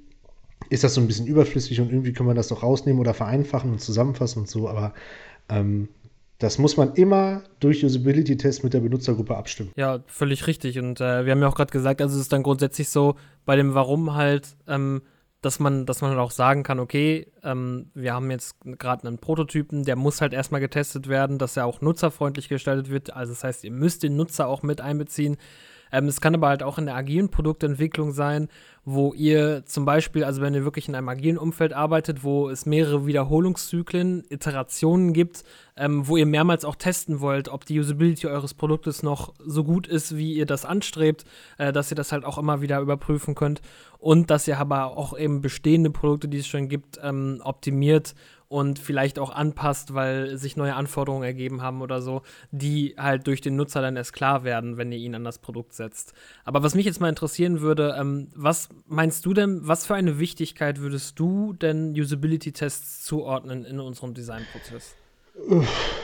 ist 0.69 0.83
das 0.83 0.93
so 0.93 1.01
ein 1.01 1.07
bisschen 1.07 1.27
überflüssig 1.27 1.79
und 1.81 1.89
irgendwie 1.89 2.13
können 2.13 2.29
wir 2.29 2.35
das 2.35 2.49
doch 2.49 2.63
rausnehmen 2.63 2.99
oder 2.99 3.13
vereinfachen 3.13 3.71
und 3.71 3.81
zusammenfassen 3.81 4.39
und 4.39 4.49
so, 4.49 4.69
aber 4.69 4.93
ähm, 5.49 5.89
das 6.41 6.57
muss 6.57 6.75
man 6.75 6.95
immer 6.95 7.43
durch 7.59 7.85
Usability-Tests 7.85 8.63
mit 8.63 8.73
der 8.73 8.79
Benutzergruppe 8.79 9.37
abstimmen. 9.37 9.71
Ja, 9.75 9.99
völlig 10.07 10.47
richtig. 10.47 10.79
Und 10.79 10.99
äh, 10.99 11.23
wir 11.23 11.33
haben 11.33 11.41
ja 11.41 11.47
auch 11.47 11.55
gerade 11.55 11.71
gesagt, 11.71 12.01
also 12.01 12.15
es 12.15 12.21
ist 12.21 12.33
dann 12.33 12.41
grundsätzlich 12.41 12.89
so 12.89 13.15
bei 13.45 13.55
dem 13.55 13.75
Warum 13.75 14.15
halt, 14.15 14.55
ähm, 14.67 15.03
dass 15.41 15.59
man, 15.59 15.85
dass 15.85 16.01
man 16.01 16.11
halt 16.11 16.19
auch 16.19 16.31
sagen 16.31 16.63
kann, 16.63 16.79
okay, 16.79 17.27
ähm, 17.43 17.91
wir 17.93 18.15
haben 18.15 18.31
jetzt 18.31 18.55
gerade 18.63 19.07
einen 19.07 19.19
Prototypen, 19.19 19.83
der 19.83 19.95
muss 19.95 20.19
halt 20.19 20.33
erstmal 20.33 20.61
getestet 20.61 21.07
werden, 21.07 21.37
dass 21.37 21.57
er 21.57 21.67
auch 21.67 21.81
nutzerfreundlich 21.81 22.49
gestaltet 22.49 22.89
wird. 22.89 23.15
Also 23.15 23.33
das 23.33 23.43
heißt, 23.43 23.63
ihr 23.63 23.71
müsst 23.71 24.01
den 24.01 24.15
Nutzer 24.15 24.47
auch 24.47 24.63
mit 24.63 24.81
einbeziehen. 24.81 25.37
Ähm, 25.91 26.07
es 26.07 26.21
kann 26.21 26.35
aber 26.35 26.49
halt 26.49 26.63
auch 26.63 26.77
in 26.77 26.85
der 26.85 26.95
agilen 26.95 27.29
Produktentwicklung 27.29 28.11
sein, 28.11 28.49
wo 28.83 29.13
ihr 29.13 29.63
zum 29.65 29.85
Beispiel, 29.85 30.23
also 30.23 30.41
wenn 30.41 30.55
ihr 30.55 30.63
wirklich 30.63 30.87
in 30.87 30.95
einem 30.95 31.09
agilen 31.09 31.37
Umfeld 31.37 31.73
arbeitet, 31.73 32.23
wo 32.23 32.49
es 32.49 32.65
mehrere 32.65 33.05
Wiederholungszyklen, 33.05 34.23
Iterationen 34.29 35.13
gibt, 35.13 35.43
ähm, 35.77 36.07
wo 36.07 36.17
ihr 36.17 36.25
mehrmals 36.25 36.65
auch 36.65 36.75
testen 36.75 37.19
wollt, 37.19 37.49
ob 37.49 37.65
die 37.65 37.79
Usability 37.79 38.27
eures 38.27 38.53
Produktes 38.53 39.03
noch 39.03 39.33
so 39.45 39.63
gut 39.63 39.87
ist, 39.87 40.17
wie 40.17 40.33
ihr 40.33 40.45
das 40.45 40.65
anstrebt, 40.65 41.25
äh, 41.57 41.71
dass 41.71 41.91
ihr 41.91 41.95
das 41.95 42.11
halt 42.11 42.25
auch 42.25 42.37
immer 42.37 42.61
wieder 42.61 42.79
überprüfen 42.79 43.35
könnt. 43.35 43.61
Und 43.99 44.31
dass 44.31 44.47
ihr 44.47 44.57
aber 44.57 44.97
auch 44.97 45.17
eben 45.17 45.41
bestehende 45.41 45.91
Produkte, 45.91 46.27
die 46.27 46.39
es 46.39 46.47
schon 46.47 46.69
gibt, 46.69 46.99
ähm, 47.03 47.39
optimiert 47.43 48.15
und 48.51 48.79
vielleicht 48.79 49.17
auch 49.17 49.29
anpasst, 49.33 49.93
weil 49.93 50.35
sich 50.37 50.57
neue 50.57 50.75
Anforderungen 50.75 51.23
ergeben 51.23 51.61
haben 51.61 51.81
oder 51.81 52.01
so, 52.01 52.21
die 52.51 52.95
halt 52.97 53.25
durch 53.27 53.39
den 53.39 53.55
Nutzer 53.55 53.81
dann 53.81 53.95
erst 53.95 54.11
klar 54.11 54.43
werden, 54.43 54.75
wenn 54.75 54.91
ihr 54.91 54.97
ihn 54.97 55.15
an 55.15 55.23
das 55.23 55.39
Produkt 55.39 55.73
setzt. 55.73 56.11
Aber 56.43 56.61
was 56.61 56.75
mich 56.75 56.85
jetzt 56.85 56.99
mal 56.99 57.07
interessieren 57.07 57.61
würde, 57.61 57.95
ähm, 57.97 58.27
was 58.35 58.67
meinst 58.87 59.25
du 59.25 59.33
denn, 59.33 59.61
was 59.63 59.85
für 59.85 59.95
eine 59.95 60.19
Wichtigkeit 60.19 60.81
würdest 60.81 61.17
du 61.17 61.53
denn 61.53 61.93
Usability-Tests 61.93 63.05
zuordnen 63.05 63.63
in 63.63 63.79
unserem 63.79 64.13
Designprozess? 64.13 64.95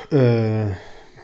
Äh, 0.09 0.67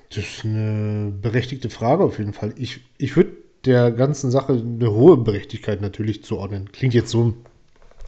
das 0.09 0.17
ist 0.17 0.43
eine 0.43 1.13
berechtigte 1.21 1.69
Frage 1.69 2.03
auf 2.03 2.19
jeden 2.19 2.33
Fall. 2.33 2.53
Ich, 2.57 2.81
ich 2.97 3.15
würde 3.15 3.31
der 3.63 3.91
ganzen 3.91 4.29
Sache 4.29 4.51
eine 4.51 4.91
hohe 4.91 5.15
Berechtigkeit 5.15 5.79
natürlich 5.79 6.21
zuordnen. 6.25 6.69
Klingt 6.73 6.93
jetzt 6.93 7.11
so 7.11 7.33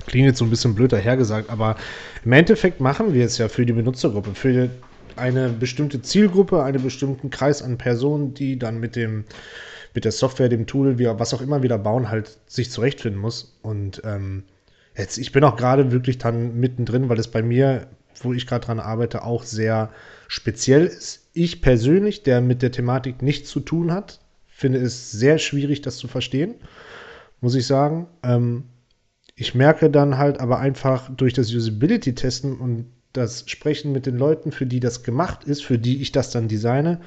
Klingt 0.08 0.28
jetzt 0.28 0.40
so 0.40 0.46
ein 0.46 0.50
bisschen 0.50 0.76
blöd 0.76 0.92
dahergesagt, 0.92 1.50
aber 1.50 1.78
im 2.24 2.32
Endeffekt 2.32 2.80
machen 2.80 3.14
wir 3.14 3.26
es 3.26 3.38
ja 3.38 3.48
für 3.48 3.66
die 3.66 3.74
Benutzergruppe, 3.74 4.36
für 4.36 4.70
eine 5.16 5.50
bestimmte 5.50 6.02
Zielgruppe, 6.02 6.64
einen 6.64 6.84
bestimmten 6.84 7.30
Kreis 7.30 7.62
an 7.62 7.78
Personen, 7.78 8.34
die 8.34 8.60
dann 8.60 8.80
mit 8.80 8.96
dem 8.96 9.26
mit 9.96 10.04
der 10.04 10.12
Software, 10.12 10.50
dem 10.50 10.68
Tool, 10.68 11.00
wie, 11.00 11.06
was 11.06 11.34
auch 11.34 11.42
immer 11.42 11.64
wieder 11.64 11.78
bauen, 11.78 12.10
halt 12.10 12.38
sich 12.48 12.70
zurechtfinden 12.70 13.20
muss. 13.20 13.58
Und 13.62 14.02
ähm, 14.04 14.44
jetzt, 14.96 15.18
ich 15.18 15.32
bin 15.32 15.44
auch 15.44 15.56
gerade 15.56 15.92
wirklich 15.92 16.18
dann 16.18 16.60
mittendrin, 16.60 17.10
weil 17.10 17.18
es 17.18 17.30
bei 17.30 17.42
mir, 17.42 17.88
wo 18.22 18.34
ich 18.34 18.46
gerade 18.46 18.66
dran 18.66 18.80
arbeite, 18.80 19.24
auch 19.24 19.44
sehr 19.44 19.90
speziell 20.28 20.86
ist. 20.86 21.28
Ich 21.34 21.62
persönlich, 21.62 22.24
der 22.24 22.42
mit 22.42 22.62
der 22.62 22.72
Thematik 22.72 23.22
nichts 23.22 23.50
zu 23.50 23.62
tun 23.62 23.92
hat, 23.92 24.20
finde 24.48 24.80
es 24.80 25.12
sehr 25.12 25.38
schwierig, 25.38 25.82
das 25.82 25.98
zu 25.98 26.08
verstehen, 26.08 26.56
muss 27.40 27.56
ich 27.56 27.66
sagen. 27.66 28.08
Ähm, 28.22 28.66
ich 29.36 29.56
merke 29.56 29.90
dann 29.90 30.18
halt 30.18 30.40
aber 30.40 30.60
einfach 30.60 31.10
durch 31.16 31.34
das 31.34 31.54
Usability-Testen 31.54 32.58
und 32.58 32.86
das 33.14 33.50
Sprechen 33.50 33.92
mit 33.92 34.06
den 34.06 34.18
Leuten, 34.18 34.52
für 34.52 34.66
die 34.66 34.80
das 34.80 35.04
gemacht 35.04 35.44
ist, 35.46 35.64
für 35.64 35.78
die 35.78 36.02
ich 36.02 36.12
das 36.12 36.32
dann 36.32 36.48
designe, 36.48 37.02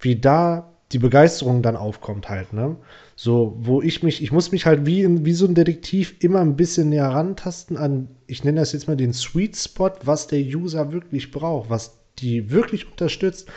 wie 0.00 0.16
da 0.16 0.72
die 0.92 0.98
Begeisterung 0.98 1.62
dann 1.62 1.76
aufkommt 1.76 2.28
halt, 2.28 2.52
ne? 2.52 2.76
So, 3.16 3.56
wo 3.58 3.82
ich 3.82 4.02
mich, 4.02 4.22
ich 4.22 4.30
muss 4.30 4.52
mich 4.52 4.66
halt 4.66 4.86
wie, 4.86 5.24
wie 5.24 5.32
so 5.32 5.46
ein 5.46 5.54
Detektiv 5.54 6.14
immer 6.20 6.40
ein 6.40 6.56
bisschen 6.56 6.90
näher 6.90 7.08
rantasten 7.08 7.76
an, 7.76 8.08
ich 8.26 8.44
nenne 8.44 8.60
das 8.60 8.72
jetzt 8.72 8.86
mal 8.86 8.96
den 8.96 9.12
Sweet 9.12 9.56
Spot, 9.56 9.90
was 10.04 10.28
der 10.28 10.40
User 10.40 10.92
wirklich 10.92 11.30
braucht, 11.30 11.70
was 11.70 11.98
die 12.18 12.50
wirklich 12.50 12.90
unterstützt. 12.90 13.48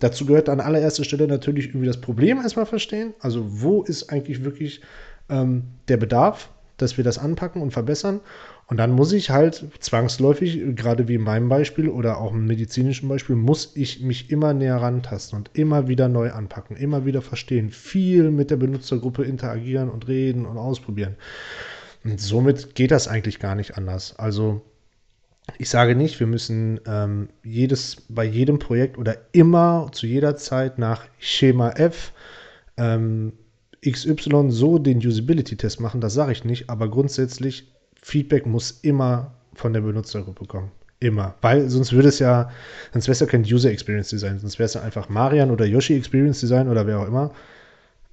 Dazu 0.00 0.26
gehört 0.26 0.48
an 0.48 0.60
allererster 0.60 1.04
Stelle 1.04 1.26
natürlich 1.26 1.68
irgendwie 1.68 1.86
das 1.86 2.00
Problem 2.00 2.38
erstmal 2.38 2.66
verstehen. 2.66 3.14
Also, 3.20 3.44
wo 3.48 3.82
ist 3.82 4.10
eigentlich 4.10 4.44
wirklich 4.44 4.82
ähm, 5.28 5.64
der 5.88 5.96
Bedarf? 5.96 6.50
Dass 6.78 6.96
wir 6.96 7.04
das 7.04 7.18
anpacken 7.18 7.60
und 7.60 7.72
verbessern. 7.72 8.20
Und 8.66 8.78
dann 8.78 8.92
muss 8.92 9.12
ich 9.12 9.30
halt 9.30 9.66
zwangsläufig, 9.80 10.62
gerade 10.74 11.08
wie 11.08 11.14
in 11.14 11.22
meinem 11.22 11.48
Beispiel 11.48 11.88
oder 11.88 12.18
auch 12.18 12.32
im 12.32 12.46
medizinischen 12.46 13.08
Beispiel, 13.08 13.36
muss 13.36 13.76
ich 13.76 14.00
mich 14.00 14.30
immer 14.30 14.54
näher 14.54 14.76
rantasten 14.76 15.38
und 15.38 15.50
immer 15.54 15.88
wieder 15.88 16.08
neu 16.08 16.32
anpacken, 16.32 16.76
immer 16.76 17.04
wieder 17.04 17.22
verstehen, 17.22 17.70
viel 17.70 18.30
mit 18.30 18.50
der 18.50 18.56
Benutzergruppe 18.56 19.24
interagieren 19.24 19.88
und 19.90 20.08
reden 20.08 20.46
und 20.46 20.58
ausprobieren. 20.58 21.16
Und 22.04 22.20
somit 22.20 22.74
geht 22.74 22.90
das 22.90 23.08
eigentlich 23.08 23.38
gar 23.38 23.54
nicht 23.54 23.76
anders. 23.76 24.18
Also 24.18 24.62
ich 25.56 25.70
sage 25.70 25.94
nicht, 25.94 26.20
wir 26.20 26.26
müssen 26.26 26.80
ähm, 26.86 27.30
jedes, 27.42 28.04
bei 28.08 28.24
jedem 28.24 28.58
Projekt 28.58 28.98
oder 28.98 29.16
immer 29.32 29.88
zu 29.92 30.06
jeder 30.06 30.36
Zeit 30.36 30.78
nach 30.78 31.06
Schema 31.18 31.70
F 31.70 32.12
ähm, 32.76 33.32
XY 33.86 34.50
so 34.50 34.78
den 34.78 34.98
Usability-Test 34.98 35.80
machen, 35.80 36.00
das 36.00 36.14
sage 36.14 36.32
ich 36.32 36.44
nicht, 36.44 36.68
aber 36.70 36.88
grundsätzlich 36.88 37.72
Feedback 38.02 38.46
muss 38.46 38.70
immer 38.82 39.34
von 39.54 39.72
der 39.72 39.80
Benutzergruppe 39.80 40.46
kommen. 40.46 40.70
Immer. 41.00 41.36
Weil 41.42 41.68
sonst 41.70 41.92
würde 41.92 42.08
es 42.08 42.18
ja, 42.18 42.50
sonst 42.92 43.06
wäre 43.06 43.12
es 43.12 43.20
ja 43.20 43.26
kein 43.26 43.42
User 43.42 43.70
Experience 43.70 44.08
Design, 44.08 44.38
sonst 44.38 44.58
wäre 44.58 44.66
es 44.66 44.74
ja 44.74 44.82
einfach 44.82 45.08
Marian 45.08 45.50
oder 45.50 45.64
Yoshi 45.64 45.96
Experience 45.96 46.40
Design 46.40 46.68
oder 46.68 46.86
wer 46.86 47.00
auch 47.00 47.06
immer. 47.06 47.32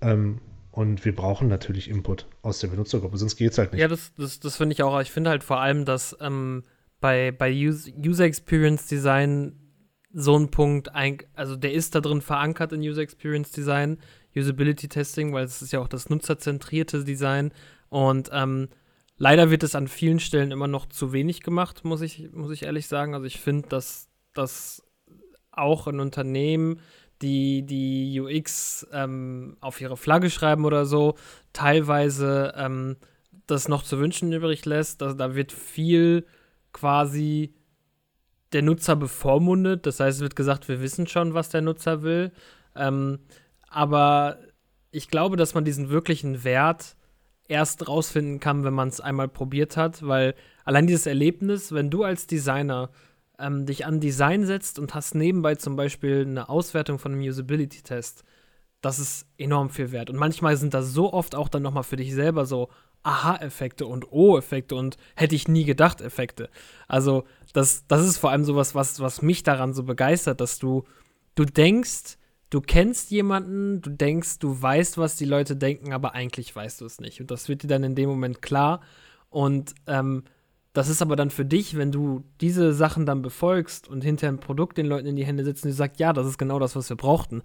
Ähm, 0.02 0.40
und 0.72 1.04
wir 1.06 1.16
brauchen 1.16 1.48
natürlich 1.48 1.90
Input 1.90 2.28
aus 2.42 2.60
der 2.60 2.68
Benutzergruppe, 2.68 3.18
sonst 3.18 3.38
geht 3.38 3.54
es 3.54 3.58
halt 3.58 3.72
nicht. 3.72 3.82
Ja, 3.82 3.88
das, 3.88 4.12
das, 4.18 4.40
das 4.40 4.58
finde 4.58 4.74
ich 4.74 4.84
auch. 4.84 5.00
Ich 5.00 5.12
finde 5.12 5.30
halt 5.32 5.44
vor 5.44 5.62
allem, 5.62 5.86
dass 5.86 6.16
ähm, 6.20 6.64
bei, 7.00 7.32
bei 7.32 7.52
User 7.52 8.26
Experience 8.26 8.86
Design 8.88 9.54
so 10.14 10.38
ein 10.38 10.50
Punkt, 10.50 10.92
also 11.34 11.56
der 11.56 11.74
ist 11.74 11.96
da 11.96 12.02
drin 12.02 12.22
verankert 12.22 12.72
in 12.72 12.82
User 12.82 13.02
Experience 13.02 13.52
Design, 13.52 13.98
Usability 14.36 14.88
Testing, 14.88 15.34
weil 15.34 15.46
es 15.46 15.62
ist 15.62 15.72
ja 15.72 15.80
auch 15.80 15.88
das 15.88 16.10
nutzerzentrierte 16.10 17.04
Design. 17.04 17.52
Und 17.90 18.30
ähm, 18.34 18.70
leider 19.18 19.50
wird 19.52 19.64
es 19.64 19.76
an 19.76 19.88
vielen 19.88 20.20
Stellen 20.20 20.52
immer 20.52 20.68
noch 20.68 20.88
zu 20.88 21.14
wenig 21.14 21.42
gemacht, 21.42 21.86
muss 21.86 22.02
ich, 22.02 22.32
muss 22.32 22.52
ich 22.52 22.64
ehrlich 22.64 22.88
sagen. 22.88 23.14
Also 23.14 23.26
ich 23.26 23.40
finde, 23.40 23.70
dass 23.70 24.10
das 24.34 24.84
auch 25.52 25.88
in 25.88 26.00
Unternehmen, 26.00 26.80
die 27.22 27.66
die 27.66 28.20
UX 28.20 28.86
ähm, 28.92 29.58
auf 29.62 29.80
ihre 29.80 29.98
Flagge 29.98 30.30
schreiben 30.30 30.66
oder 30.66 30.86
so, 30.86 31.16
teilweise 31.54 32.54
ähm, 32.58 32.98
das 33.48 33.68
noch 33.68 33.84
zu 33.84 34.00
wünschen 34.00 34.34
übrig 34.34 34.66
lässt. 34.66 35.02
Da, 35.02 35.14
da 35.14 35.36
wird 35.36 35.52
viel 35.52 36.26
quasi 36.74 37.54
der 38.52 38.62
Nutzer 38.62 38.96
bevormundet. 38.96 39.86
Das 39.86 40.00
heißt, 40.00 40.18
es 40.18 40.22
wird 40.22 40.36
gesagt, 40.36 40.68
wir 40.68 40.82
wissen 40.82 41.08
schon, 41.08 41.34
was 41.34 41.50
der 41.50 41.62
Nutzer 41.62 42.04
will. 42.04 42.32
Ähm, 42.76 43.20
aber 43.70 44.40
ich 44.92 45.10
glaube, 45.10 45.38
dass 45.38 45.54
man 45.54 45.66
diesen 45.66 45.90
wirklichen 45.90 46.44
Wert 46.44 46.96
erst 47.48 47.88
rausfinden 47.88 48.40
kann, 48.40 48.64
wenn 48.64 48.74
man 48.74 48.88
es 48.88 49.02
einmal 49.02 49.28
probiert 49.28 49.78
hat, 49.78 50.06
weil 50.06 50.36
allein 50.64 50.88
dieses 50.88 51.06
Erlebnis, 51.06 51.72
wenn 51.72 51.90
du 51.90 52.04
als 52.04 52.28
Designer 52.28 52.90
ähm, 53.38 53.66
dich 53.66 53.86
an 53.86 54.00
Design 54.00 54.46
setzt 54.46 54.80
und 54.80 54.96
hast 54.96 55.16
nebenbei 55.16 55.56
zum 55.56 55.76
Beispiel 55.76 56.22
eine 56.22 56.50
Auswertung 56.50 57.00
von 57.00 57.12
einem 57.12 57.22
Usability-Test, 57.22 58.24
das 58.82 59.00
ist 59.00 59.28
enorm 59.38 59.70
viel 59.70 59.92
wert. 59.92 60.10
Und 60.10 60.18
manchmal 60.18 60.58
sind 60.58 60.74
das 60.74 60.94
so 60.94 61.12
oft 61.12 61.36
auch 61.36 61.50
dann 61.50 61.64
nochmal 61.64 61.84
für 61.84 61.96
dich 61.96 62.14
selber 62.14 62.46
so 62.46 62.70
Aha-Effekte 63.04 63.86
und 63.86 64.12
O-Effekte 64.12 64.76
und 64.76 64.98
hätte 65.16 65.36
ich 65.36 65.48
nie 65.48 65.64
gedacht 65.64 66.02
Effekte. 66.02 66.50
Also 66.88 67.26
das, 67.54 67.86
das 67.88 68.06
ist 68.06 68.18
vor 68.18 68.32
allem 68.32 68.44
sowas, 68.44 68.74
was, 68.74 69.00
was 69.00 69.22
mich 69.22 69.44
daran 69.44 69.74
so 69.74 69.84
begeistert, 69.84 70.42
dass 70.42 70.58
du, 70.58 70.86
du 71.36 71.46
denkst, 71.46 72.18
du 72.50 72.62
kennst 72.62 73.12
jemanden, 73.12 73.82
du 73.82 73.90
denkst, 73.90 74.40
du 74.40 74.62
weißt, 74.62 74.98
was 74.98 75.16
die 75.16 75.26
Leute 75.26 75.56
denken, 75.56 75.94
aber 75.94 76.14
eigentlich 76.14 76.56
weißt 76.56 76.82
du 76.82 76.86
es 76.86 77.00
nicht. 77.00 77.22
Und 77.22 77.32
das 77.32 77.50
wird 77.50 77.64
dir 77.64 77.68
dann 77.68 77.84
in 77.84 77.96
dem 77.96 78.10
Moment 78.10 78.42
klar. 78.42 78.82
Und 79.30 79.74
ähm, 79.88 80.24
das 80.76 80.90
ist 80.90 81.02
aber 81.02 81.16
dann 81.16 81.30
für 81.30 81.46
dich, 81.46 81.78
wenn 81.78 81.92
du 81.92 82.26
diese 82.42 82.74
Sachen 82.74 83.06
dann 83.06 83.22
befolgst 83.22 83.88
und 83.88 84.04
hinter 84.04 84.28
ein 84.28 84.42
Produkt 84.42 84.78
den 84.78 84.86
Leuten 84.86 85.08
in 85.08 85.16
die 85.16 85.26
Hände 85.26 85.46
sitzen, 85.46 85.68
die 85.68 85.74
sagt, 85.74 86.00
ja, 86.00 86.12
das 86.12 86.28
ist 86.28 86.38
genau 86.38 86.60
das, 86.60 86.76
was 86.76 86.90
wir 86.90 86.98
brauchten. 86.98 87.44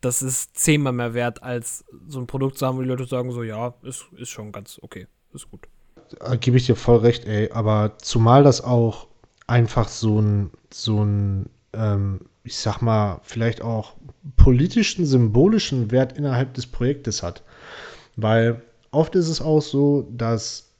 Das 0.00 0.22
ist 0.22 0.56
zehnmal 0.56 0.94
mehr 0.94 1.12
wert, 1.12 1.42
als 1.42 1.84
so 2.08 2.20
ein 2.20 2.26
Produkt 2.26 2.56
zu 2.56 2.66
haben, 2.66 2.78
wo 2.78 2.82
die 2.82 2.88
Leute 2.88 3.04
sagen, 3.04 3.32
so, 3.32 3.42
ja, 3.42 3.74
ist, 3.82 4.06
ist 4.16 4.30
schon 4.30 4.50
ganz 4.50 4.78
okay, 4.82 5.06
ist 5.34 5.50
gut. 5.50 5.68
Da 6.18 6.36
gebe 6.36 6.56
ich 6.56 6.66
dir 6.66 6.74
voll 6.74 6.98
recht, 6.98 7.26
ey. 7.26 7.50
Aber 7.52 7.98
zumal 7.98 8.42
das 8.44 8.64
auch 8.64 9.08
einfach 9.46 9.88
so 9.88 10.18
ein, 10.18 10.50
so 10.70 11.04
ein 11.04 11.50
ähm, 11.74 12.20
ich 12.42 12.56
sag 12.56 12.80
mal, 12.80 13.20
vielleicht 13.22 13.62
auch 13.62 13.94
politischen, 14.36 15.04
symbolischen 15.06 15.90
Wert 15.90 16.16
innerhalb 16.16 16.54
des 16.54 16.66
Projektes 16.66 17.22
hat. 17.22 17.42
Weil 18.16 18.62
oft 18.90 19.14
ist 19.14 19.28
es 19.28 19.40
auch 19.40 19.60
so, 19.62 20.08
dass 20.10 20.72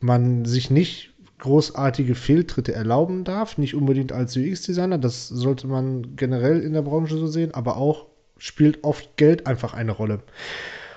man 0.00 0.44
sich 0.44 0.70
nicht 0.70 1.12
großartige 1.38 2.14
Fehltritte 2.14 2.72
erlauben 2.74 3.24
darf, 3.24 3.58
nicht 3.58 3.74
unbedingt 3.74 4.12
als 4.12 4.36
UX-Designer, 4.36 4.98
das 4.98 5.28
sollte 5.28 5.66
man 5.66 6.16
generell 6.16 6.60
in 6.60 6.72
der 6.72 6.82
Branche 6.82 7.18
so 7.18 7.26
sehen, 7.26 7.52
aber 7.52 7.76
auch 7.76 8.06
spielt 8.38 8.84
oft 8.84 9.16
Geld 9.16 9.46
einfach 9.46 9.74
eine 9.74 9.92
Rolle. 9.92 10.22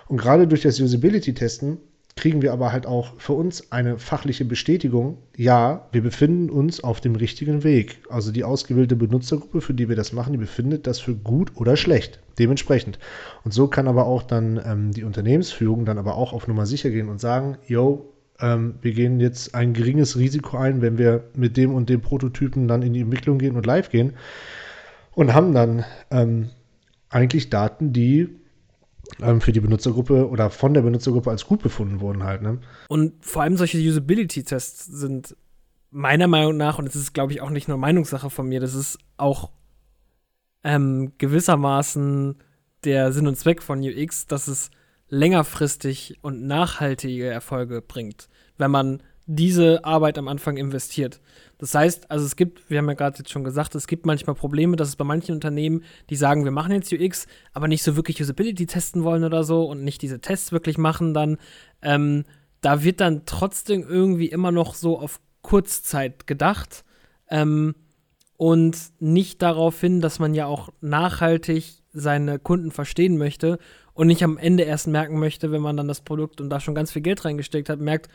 Und 0.07 0.17
gerade 0.17 0.47
durch 0.47 0.61
das 0.61 0.79
Usability-Testen 0.79 1.79
kriegen 2.17 2.41
wir 2.41 2.51
aber 2.51 2.71
halt 2.71 2.85
auch 2.85 3.13
für 3.17 3.33
uns 3.33 3.71
eine 3.71 3.99
fachliche 3.99 4.43
Bestätigung, 4.43 5.17
ja, 5.35 5.87
wir 5.91 6.01
befinden 6.01 6.49
uns 6.49 6.83
auf 6.83 6.99
dem 6.99 7.15
richtigen 7.15 7.63
Weg. 7.63 7.99
Also 8.09 8.31
die 8.31 8.43
ausgewählte 8.43 8.95
Benutzergruppe, 8.95 9.61
für 9.61 9.73
die 9.73 9.87
wir 9.87 9.95
das 9.95 10.11
machen, 10.11 10.33
die 10.33 10.39
befindet 10.39 10.87
das 10.87 10.99
für 10.99 11.15
gut 11.15 11.51
oder 11.55 11.77
schlecht. 11.77 12.19
Dementsprechend. 12.39 12.99
Und 13.45 13.53
so 13.53 13.67
kann 13.67 13.87
aber 13.87 14.05
auch 14.05 14.23
dann 14.23 14.59
ähm, 14.65 14.91
die 14.91 15.03
Unternehmensführung 15.03 15.85
dann 15.85 15.97
aber 15.97 16.15
auch 16.15 16.33
auf 16.33 16.47
Nummer 16.47 16.65
sicher 16.65 16.89
gehen 16.89 17.09
und 17.09 17.21
sagen, 17.21 17.57
yo, 17.65 18.13
ähm, 18.39 18.75
wir 18.81 18.91
gehen 18.91 19.19
jetzt 19.19 19.55
ein 19.55 19.73
geringes 19.73 20.17
Risiko 20.17 20.57
ein, 20.57 20.81
wenn 20.81 20.97
wir 20.97 21.23
mit 21.35 21.57
dem 21.57 21.73
und 21.73 21.89
dem 21.89 22.01
Prototypen 22.01 22.67
dann 22.67 22.81
in 22.81 22.93
die 22.93 23.01
Entwicklung 23.01 23.37
gehen 23.37 23.55
und 23.55 23.65
live 23.65 23.89
gehen 23.89 24.13
und 25.13 25.33
haben 25.33 25.53
dann 25.53 25.85
ähm, 26.11 26.49
eigentlich 27.09 27.49
Daten, 27.49 27.93
die 27.93 28.36
ähm, 29.21 29.41
für 29.41 29.51
die 29.51 29.59
Benutzergruppe 29.59 30.29
oder 30.29 30.49
von 30.49 30.73
der 30.73 30.81
Benutzergruppe 30.81 31.29
als 31.29 31.45
gut 31.45 31.61
befunden 31.61 32.01
wurden 32.01 32.23
halt. 32.23 32.41
Ne? 32.41 32.59
Und 32.89 33.13
vor 33.25 33.41
allem 33.41 33.57
solche 33.57 33.77
Usability-Tests 33.77 34.85
sind 34.85 35.35
meiner 35.91 36.27
Meinung 36.27 36.57
nach, 36.57 36.79
und 36.79 36.87
es 36.87 36.95
ist, 36.95 37.13
glaube 37.13 37.31
ich, 37.31 37.41
auch 37.41 37.49
nicht 37.49 37.67
nur 37.67 37.77
Meinungssache 37.77 38.29
von 38.29 38.47
mir, 38.47 38.59
das 38.59 38.75
ist 38.75 38.97
auch 39.17 39.51
ähm, 40.63 41.13
gewissermaßen 41.17 42.35
der 42.83 43.11
Sinn 43.11 43.27
und 43.27 43.37
Zweck 43.37 43.61
von 43.63 43.79
UX, 43.79 44.27
dass 44.27 44.47
es 44.47 44.69
längerfristig 45.09 46.19
und 46.21 46.45
nachhaltige 46.45 47.27
Erfolge 47.27 47.81
bringt, 47.81 48.27
wenn 48.57 48.71
man 48.71 49.01
diese 49.25 49.83
Arbeit 49.85 50.17
am 50.17 50.27
Anfang 50.27 50.57
investiert. 50.57 51.21
Das 51.59 51.73
heißt, 51.73 52.11
also 52.11 52.25
es 52.25 52.35
gibt, 52.35 52.69
wir 52.69 52.77
haben 52.77 52.87
ja 52.87 52.93
gerade 52.93 53.17
jetzt 53.17 53.31
schon 53.31 53.43
gesagt, 53.43 53.73
es 53.75 53.87
gibt 53.87 54.05
manchmal 54.05 54.35
Probleme, 54.35 54.75
dass 54.75 54.89
es 54.89 54.95
bei 54.95 55.03
manchen 55.03 55.33
Unternehmen, 55.33 55.83
die 56.09 56.15
sagen, 56.15 56.43
wir 56.43 56.51
machen 56.51 56.71
jetzt 56.71 56.93
UX, 56.93 57.25
aber 57.53 57.67
nicht 57.67 57.83
so 57.83 57.95
wirklich 57.95 58.21
Usability 58.21 58.67
testen 58.67 59.03
wollen 59.03 59.23
oder 59.23 59.43
so 59.43 59.65
und 59.65 59.83
nicht 59.83 60.01
diese 60.01 60.19
Tests 60.19 60.51
wirklich 60.51 60.77
machen, 60.77 61.13
dann 61.13 61.37
ähm, 61.81 62.25
da 62.61 62.83
wird 62.83 63.01
dann 63.01 63.23
trotzdem 63.25 63.83
irgendwie 63.87 64.27
immer 64.27 64.51
noch 64.51 64.75
so 64.75 64.99
auf 64.99 65.19
Kurzzeit 65.41 66.27
gedacht 66.27 66.83
ähm, 67.29 67.75
und 68.35 68.77
nicht 68.99 69.41
darauf 69.41 69.79
hin, 69.79 70.01
dass 70.01 70.19
man 70.19 70.33
ja 70.33 70.45
auch 70.45 70.69
nachhaltig 70.81 71.81
seine 71.91 72.37
Kunden 72.39 72.71
verstehen 72.71 73.17
möchte 73.17 73.57
und 73.93 74.07
nicht 74.07 74.23
am 74.23 74.37
Ende 74.37 74.63
erst 74.63 74.87
merken 74.87 75.19
möchte, 75.19 75.51
wenn 75.51 75.61
man 75.61 75.77
dann 75.77 75.87
das 75.87 76.01
Produkt 76.01 76.39
und 76.39 76.49
da 76.49 76.59
schon 76.59 76.75
ganz 76.75 76.91
viel 76.91 77.01
Geld 77.01 77.25
reingesteckt 77.25 77.69
hat, 77.69 77.79
merkt, 77.79 78.09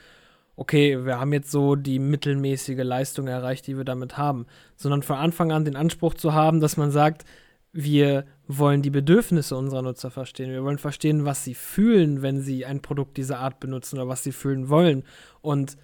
okay, 0.57 1.05
wir 1.05 1.19
haben 1.19 1.33
jetzt 1.33 1.51
so 1.51 1.77
die 1.77 1.99
mittelmäßige 1.99 2.83
Leistung 2.83 3.27
erreicht, 3.27 3.67
die 3.67 3.77
wir 3.77 3.85
damit 3.85 4.19
haben, 4.19 4.47
sondern 4.77 5.03
von 5.03 5.17
Anfang 5.17 5.53
an 5.53 5.65
den 5.65 5.77
Anspruch 5.77 6.15
zu 6.15 6.35
haben, 6.35 6.61
dass 6.61 6.77
man 6.77 6.91
sagt, 6.91 7.25
wir 7.73 8.27
wollen 8.47 8.83
die 8.83 8.91
Bedürfnisse 8.91 9.57
unserer 9.57 9.83
Nutzer 9.83 10.11
verstehen. 10.11 10.51
Wir 10.51 10.63
wollen 10.63 10.79
verstehen, 10.79 11.25
was 11.25 11.43
sie 11.43 11.55
fühlen, 11.55 12.21
wenn 12.21 12.43
sie 12.43 12.67
ein 12.67 12.83
Produkt 12.83 13.17
dieser 13.17 13.39
Art 13.39 13.61
benutzen 13.61 13.97
oder 13.99 14.09
was 14.09 14.23
sie 14.23 14.33
fühlen 14.33 14.69
wollen. 14.69 15.05
Und 15.41 15.79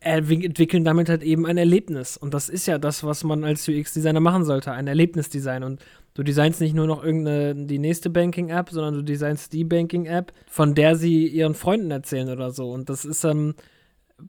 entwickeln 0.00 0.84
damit 0.84 1.08
halt 1.08 1.22
eben 1.22 1.46
ein 1.46 1.58
Erlebnis. 1.58 2.16
Und 2.16 2.34
das 2.34 2.48
ist 2.48 2.66
ja 2.66 2.78
das, 2.78 3.04
was 3.04 3.24
man 3.24 3.44
als 3.44 3.68
UX-Designer 3.68 4.20
machen 4.20 4.44
sollte, 4.44 4.72
ein 4.72 4.86
Erlebnisdesign. 4.86 5.62
Und 5.62 5.80
du 6.14 6.22
designst 6.22 6.60
nicht 6.60 6.74
nur 6.74 6.86
noch 6.86 7.04
irgendeine, 7.04 7.66
die 7.66 7.78
nächste 7.78 8.10
Banking-App, 8.10 8.70
sondern 8.70 8.94
du 8.94 9.02
designst 9.02 9.52
die 9.52 9.64
Banking-App, 9.64 10.32
von 10.46 10.74
der 10.74 10.96
sie 10.96 11.26
ihren 11.26 11.54
Freunden 11.54 11.90
erzählen 11.90 12.28
oder 12.28 12.50
so. 12.50 12.70
Und 12.70 12.88
das 12.88 13.04
ist 13.04 13.24
ähm, 13.24 13.54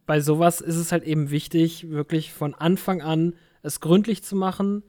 bei 0.06 0.20
sowas 0.20 0.62
ist 0.62 0.78
es 0.78 0.92
halt 0.92 1.04
eben 1.04 1.32
wichtig, 1.32 1.90
wirklich 1.90 2.34
von 2.34 2.54
Anfang 2.54 3.02
an 3.02 3.34
es 3.64 3.80
gründlich 3.80 4.24
zu 4.24 4.36
machen, 4.36 4.84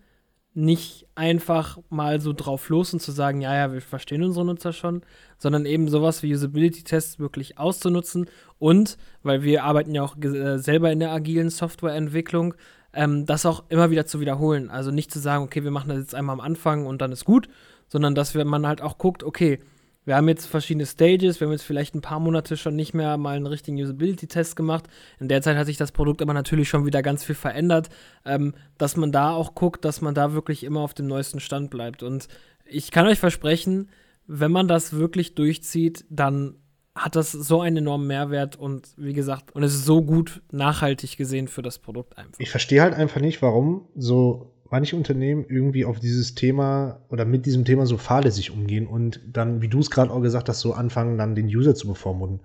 nicht 0.54 1.06
einfach 1.14 1.78
mal 1.88 2.20
so 2.20 2.32
drauf 2.32 2.68
los 2.68 2.92
und 2.92 3.00
zu 3.00 3.10
sagen, 3.10 3.40
ja, 3.40 3.54
ja, 3.54 3.72
wir 3.72 3.80
verstehen 3.80 4.22
unsere 4.22 4.44
Nutzer 4.44 4.72
schon, 4.72 5.02
sondern 5.38 5.64
eben 5.64 5.88
sowas 5.88 6.22
wie 6.22 6.34
Usability-Tests 6.34 7.18
wirklich 7.18 7.58
auszunutzen 7.58 8.28
und, 8.58 8.98
weil 9.22 9.42
wir 9.42 9.64
arbeiten 9.64 9.94
ja 9.94 10.02
auch 10.02 10.16
äh, 10.18 10.58
selber 10.58 10.92
in 10.92 11.00
der 11.00 11.12
agilen 11.12 11.48
Softwareentwicklung, 11.48 12.54
ähm, 12.92 13.24
das 13.24 13.46
auch 13.46 13.64
immer 13.70 13.90
wieder 13.90 14.04
zu 14.06 14.20
wiederholen. 14.20 14.70
Also 14.70 14.90
nicht 14.90 15.10
zu 15.10 15.20
sagen, 15.20 15.44
okay, 15.44 15.64
wir 15.64 15.70
machen 15.70 15.88
das 15.88 15.98
jetzt 15.98 16.14
einmal 16.14 16.34
am 16.34 16.40
Anfang 16.40 16.86
und 16.86 17.00
dann 17.00 17.12
ist 17.12 17.24
gut, 17.24 17.48
sondern 17.88 18.14
dass 18.14 18.34
wir, 18.34 18.44
man 18.44 18.66
halt 18.66 18.82
auch 18.82 18.98
guckt, 18.98 19.24
okay, 19.24 19.58
wir 20.04 20.16
haben 20.16 20.28
jetzt 20.28 20.46
verschiedene 20.46 20.86
Stages, 20.86 21.40
wir 21.40 21.46
haben 21.46 21.52
jetzt 21.52 21.64
vielleicht 21.64 21.94
ein 21.94 22.00
paar 22.00 22.18
Monate 22.18 22.56
schon 22.56 22.74
nicht 22.74 22.92
mehr 22.92 23.16
mal 23.16 23.36
einen 23.36 23.46
richtigen 23.46 23.80
Usability-Test 23.80 24.56
gemacht. 24.56 24.88
In 25.20 25.28
der 25.28 25.42
Zeit 25.42 25.56
hat 25.56 25.66
sich 25.66 25.76
das 25.76 25.92
Produkt 25.92 26.22
aber 26.22 26.34
natürlich 26.34 26.68
schon 26.68 26.86
wieder 26.86 27.02
ganz 27.02 27.22
viel 27.24 27.34
verändert, 27.34 27.88
ähm, 28.24 28.54
dass 28.78 28.96
man 28.96 29.12
da 29.12 29.32
auch 29.32 29.54
guckt, 29.54 29.84
dass 29.84 30.00
man 30.00 30.14
da 30.14 30.32
wirklich 30.32 30.64
immer 30.64 30.80
auf 30.80 30.94
dem 30.94 31.06
neuesten 31.06 31.40
Stand 31.40 31.70
bleibt. 31.70 32.02
Und 32.02 32.28
ich 32.64 32.90
kann 32.90 33.06
euch 33.06 33.18
versprechen, 33.18 33.90
wenn 34.26 34.50
man 34.50 34.66
das 34.68 34.92
wirklich 34.92 35.34
durchzieht, 35.34 36.04
dann 36.08 36.56
hat 36.94 37.16
das 37.16 37.32
so 37.32 37.60
einen 37.60 37.78
enormen 37.78 38.06
Mehrwert 38.06 38.56
und 38.56 38.88
wie 38.96 39.14
gesagt, 39.14 39.52
und 39.54 39.62
es 39.62 39.74
ist 39.74 39.86
so 39.86 40.02
gut 40.02 40.42
nachhaltig 40.50 41.16
gesehen 41.16 41.48
für 41.48 41.62
das 41.62 41.78
Produkt 41.78 42.18
einfach. 42.18 42.38
Ich 42.38 42.50
verstehe 42.50 42.82
halt 42.82 42.94
einfach 42.94 43.20
nicht, 43.20 43.40
warum 43.40 43.88
so 43.94 44.51
manche 44.72 44.96
Unternehmen 44.96 45.44
irgendwie 45.48 45.84
auf 45.84 46.00
dieses 46.00 46.34
Thema 46.34 47.00
oder 47.10 47.26
mit 47.26 47.44
diesem 47.44 47.66
Thema 47.66 47.84
so 47.84 47.98
fahrlässig 47.98 48.50
umgehen 48.50 48.86
und 48.86 49.20
dann, 49.30 49.60
wie 49.60 49.68
du 49.68 49.80
es 49.80 49.90
gerade 49.90 50.10
auch 50.10 50.22
gesagt 50.22 50.48
hast, 50.48 50.60
so 50.60 50.72
anfangen, 50.72 51.18
dann 51.18 51.34
den 51.34 51.46
User 51.46 51.74
zu 51.74 51.86
bevormunden. 51.86 52.40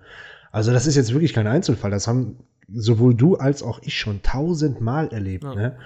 Also 0.52 0.70
das 0.70 0.86
ist 0.86 0.94
jetzt 0.94 1.14
wirklich 1.14 1.32
kein 1.32 1.46
Einzelfall. 1.46 1.90
Das 1.90 2.06
haben 2.06 2.36
sowohl 2.70 3.14
du 3.14 3.36
als 3.36 3.62
auch 3.62 3.80
ich 3.82 3.98
schon 3.98 4.22
tausendmal 4.22 5.08
erlebt, 5.08 5.44
ja. 5.44 5.54
ne? 5.54 5.78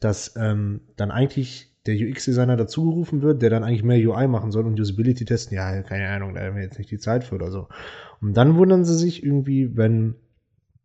dass 0.00 0.34
ähm, 0.36 0.80
dann 0.96 1.10
eigentlich 1.10 1.70
der 1.86 1.96
UX-Designer 1.96 2.56
dazugerufen 2.56 3.20
wird, 3.20 3.42
der 3.42 3.50
dann 3.50 3.62
eigentlich 3.62 3.84
mehr 3.84 3.98
UI 3.98 4.26
machen 4.26 4.52
soll 4.52 4.66
und 4.66 4.80
Usability 4.80 5.26
testen. 5.26 5.54
Ja, 5.54 5.82
keine 5.82 6.08
Ahnung, 6.08 6.34
da 6.34 6.40
haben 6.40 6.56
wir 6.56 6.62
jetzt 6.62 6.78
nicht 6.78 6.90
die 6.90 6.98
Zeit 6.98 7.24
für 7.24 7.34
oder 7.34 7.50
so. 7.50 7.68
Und 8.22 8.34
dann 8.38 8.56
wundern 8.56 8.86
sie 8.86 8.96
sich 8.96 9.22
irgendwie, 9.22 9.76
wenn 9.76 10.14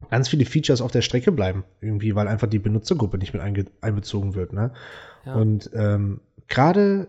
ganz 0.09 0.29
viele 0.29 0.45
Features 0.45 0.81
auf 0.81 0.91
der 0.91 1.01
Strecke 1.01 1.31
bleiben, 1.31 1.63
irgendwie, 1.81 2.15
weil 2.15 2.27
einfach 2.27 2.47
die 2.47 2.59
Benutzergruppe 2.59 3.17
nicht 3.17 3.33
mit 3.33 3.41
einbezogen 3.81 4.35
wird. 4.35 4.53
Ne? 4.53 4.71
Ja. 5.25 5.35
Und 5.35 5.69
ähm, 5.73 6.21
gerade 6.47 7.07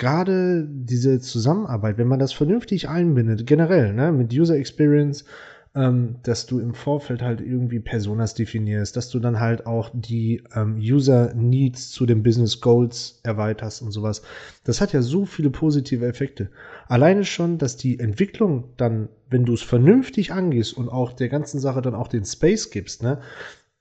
gerade 0.00 0.66
diese 0.66 1.20
Zusammenarbeit, 1.20 1.98
wenn 1.98 2.08
man 2.08 2.18
das 2.18 2.32
vernünftig 2.32 2.88
einbindet, 2.88 3.46
generell, 3.46 3.92
ne, 3.92 4.10
mit 4.12 4.32
User 4.32 4.56
Experience, 4.56 5.26
ähm, 5.74 6.16
dass 6.24 6.46
du 6.46 6.58
im 6.58 6.74
Vorfeld 6.74 7.22
halt 7.22 7.40
irgendwie 7.40 7.78
Personas 7.78 8.34
definierst, 8.34 8.96
dass 8.96 9.08
du 9.08 9.20
dann 9.20 9.38
halt 9.38 9.66
auch 9.66 9.90
die 9.92 10.42
ähm, 10.54 10.76
User 10.78 11.32
Needs 11.34 11.90
zu 11.90 12.06
den 12.06 12.24
Business 12.24 12.60
Goals 12.60 13.20
erweiterst 13.22 13.80
und 13.82 13.92
sowas. 13.92 14.22
Das 14.64 14.80
hat 14.80 14.92
ja 14.92 15.00
so 15.00 15.26
viele 15.26 15.50
positive 15.50 16.06
Effekte. 16.06 16.50
Alleine 16.88 17.24
schon, 17.24 17.58
dass 17.58 17.76
die 17.76 18.00
Entwicklung 18.00 18.70
dann, 18.76 19.08
wenn 19.28 19.44
du 19.44 19.54
es 19.54 19.62
vernünftig 19.62 20.32
angehst 20.32 20.76
und 20.76 20.88
auch 20.88 21.12
der 21.12 21.28
ganzen 21.28 21.60
Sache 21.60 21.82
dann 21.82 21.94
auch 21.94 22.08
den 22.08 22.24
Space 22.24 22.70
gibst, 22.70 23.04
ne, 23.04 23.20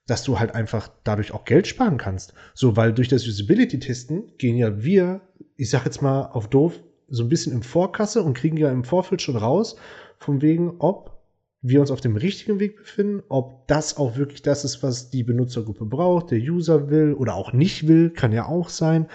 dass 0.05 0.23
du 0.23 0.39
halt 0.39 0.53
einfach 0.53 0.89
dadurch 1.03 1.31
auch 1.31 1.45
Geld 1.45 1.65
sparen 1.65 1.97
kannst. 1.97 2.33
So, 2.53 2.75
weil 2.75 2.93
durch 2.93 3.07
das 3.07 3.27
Usability-Testen 3.27 4.33
gehen 4.37 4.57
ja 4.57 4.83
wir, 4.83 5.21
ich 5.55 5.71
sag 5.71 5.85
jetzt 5.85 6.03
mal 6.03 6.23
auf 6.33 6.47
doof, 6.49 6.79
so 7.07 7.23
ein 7.23 7.29
bisschen 7.29 7.53
im 7.53 7.63
Vorkasse 7.63 8.21
und 8.21 8.35
kriegen 8.35 8.57
ja 8.57 8.71
im 8.71 8.83
Vorfeld 8.83 9.23
schon 9.23 9.35
raus, 9.37 9.75
von 10.19 10.41
wegen, 10.41 10.75
ob 10.79 11.18
wir 11.61 11.81
uns 11.81 11.91
auf 11.91 11.99
dem 11.99 12.15
richtigen 12.15 12.59
Weg 12.59 12.77
befinden, 12.77 13.21
ob 13.27 13.67
das 13.67 13.97
auch 13.97 14.15
wirklich 14.15 14.41
das 14.41 14.63
ist, 14.63 14.81
was 14.81 15.09
die 15.09 15.23
Benutzergruppe 15.23 15.85
braucht, 15.85 16.31
der 16.31 16.39
User 16.39 16.89
will 16.89 17.13
oder 17.13 17.35
auch 17.35 17.51
nicht 17.51 17.87
will, 17.87 18.11
kann 18.11 18.31
ja 18.31 18.45
auch 18.45 18.69
sein. 18.69 19.07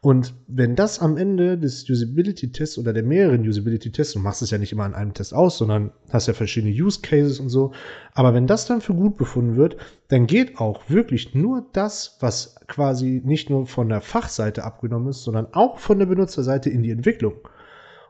Und 0.00 0.34
wenn 0.46 0.76
das 0.76 1.00
am 1.00 1.16
Ende 1.16 1.58
des 1.58 1.90
Usability-Tests 1.90 2.78
oder 2.78 2.92
der 2.92 3.02
mehreren 3.02 3.46
Usability-Tests, 3.46 4.12
du 4.12 4.20
machst 4.20 4.42
es 4.42 4.50
ja 4.50 4.58
nicht 4.58 4.70
immer 4.70 4.84
an 4.84 4.94
einem 4.94 5.12
Test 5.12 5.34
aus, 5.34 5.58
sondern 5.58 5.90
hast 6.10 6.28
ja 6.28 6.34
verschiedene 6.34 6.72
Use 6.72 7.00
Cases 7.00 7.40
und 7.40 7.48
so, 7.48 7.72
aber 8.12 8.32
wenn 8.32 8.46
das 8.46 8.66
dann 8.66 8.80
für 8.80 8.94
gut 8.94 9.16
befunden 9.16 9.56
wird, 9.56 9.76
dann 10.06 10.28
geht 10.28 10.60
auch 10.60 10.88
wirklich 10.88 11.34
nur 11.34 11.66
das, 11.72 12.16
was 12.20 12.54
quasi 12.68 13.20
nicht 13.24 13.50
nur 13.50 13.66
von 13.66 13.88
der 13.88 14.02
Fachseite 14.02 14.62
abgenommen 14.62 15.08
ist, 15.08 15.24
sondern 15.24 15.48
auch 15.52 15.78
von 15.78 15.98
der 15.98 16.06
Benutzerseite 16.06 16.70
in 16.70 16.84
die 16.84 16.92
Entwicklung. 16.92 17.34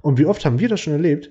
Und 0.03 0.19
wie 0.19 0.27
oft 0.27 0.45
haben 0.45 0.61
wir 0.61 0.69
das 0.69 0.81
schon 0.81 0.93
erlebt, 0.93 1.31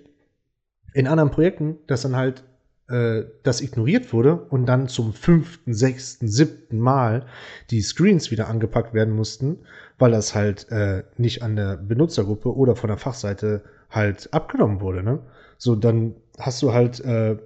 in 0.98 1.06
anderen 1.06 1.30
Projekten, 1.30 1.78
dass 1.86 2.02
dann 2.02 2.16
halt 2.16 2.44
äh, 2.90 3.26
das 3.44 3.62
ignoriert 3.62 4.14
wurde 4.14 4.36
und 4.36 4.66
dann 4.66 4.88
zum 4.88 5.14
fünften, 5.14 5.76
sechsten, 5.76 6.28
siebten 6.28 6.80
Mal 6.80 7.28
die 7.70 7.82
Screens 7.82 8.32
wieder 8.32 8.48
angepackt 8.48 8.96
werden 8.96 9.14
mussten, 9.14 9.60
weil 10.00 10.10
das 10.10 10.34
halt 10.34 10.72
äh, 10.72 11.04
nicht 11.16 11.44
an 11.44 11.56
der 11.56 11.78
Benutzergruppe 11.78 12.56
oder 12.56 12.76
von 12.76 12.88
der 12.88 12.98
Fachseite 12.98 13.62
halt 13.92 14.34
abgenommen 14.34 14.82
wurde. 14.82 15.04
Ne? 15.04 15.20
So, 15.60 15.76
dann 15.76 16.16
hast 16.40 16.64
du 16.64 16.74
halt 16.74 17.00
äh, 17.02 17.38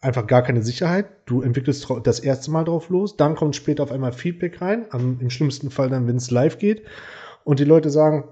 einfach 0.00 0.26
gar 0.26 0.40
keine 0.40 0.62
Sicherheit. 0.62 1.04
Du 1.26 1.42
entwickelst 1.42 1.86
das 2.04 2.20
erste 2.20 2.50
Mal 2.50 2.64
drauf 2.64 2.88
los, 2.88 3.18
dann 3.18 3.34
kommt 3.34 3.54
später 3.54 3.82
auf 3.82 3.92
einmal 3.92 4.12
Feedback 4.12 4.62
rein, 4.62 4.86
am, 4.88 5.18
im 5.20 5.28
schlimmsten 5.28 5.70
Fall 5.70 5.90
dann, 5.90 6.06
wenn 6.06 6.16
es 6.16 6.30
live 6.30 6.56
geht. 6.56 6.84
Und 7.44 7.58
die 7.58 7.64
Leute 7.64 7.90
sagen, 7.90 8.24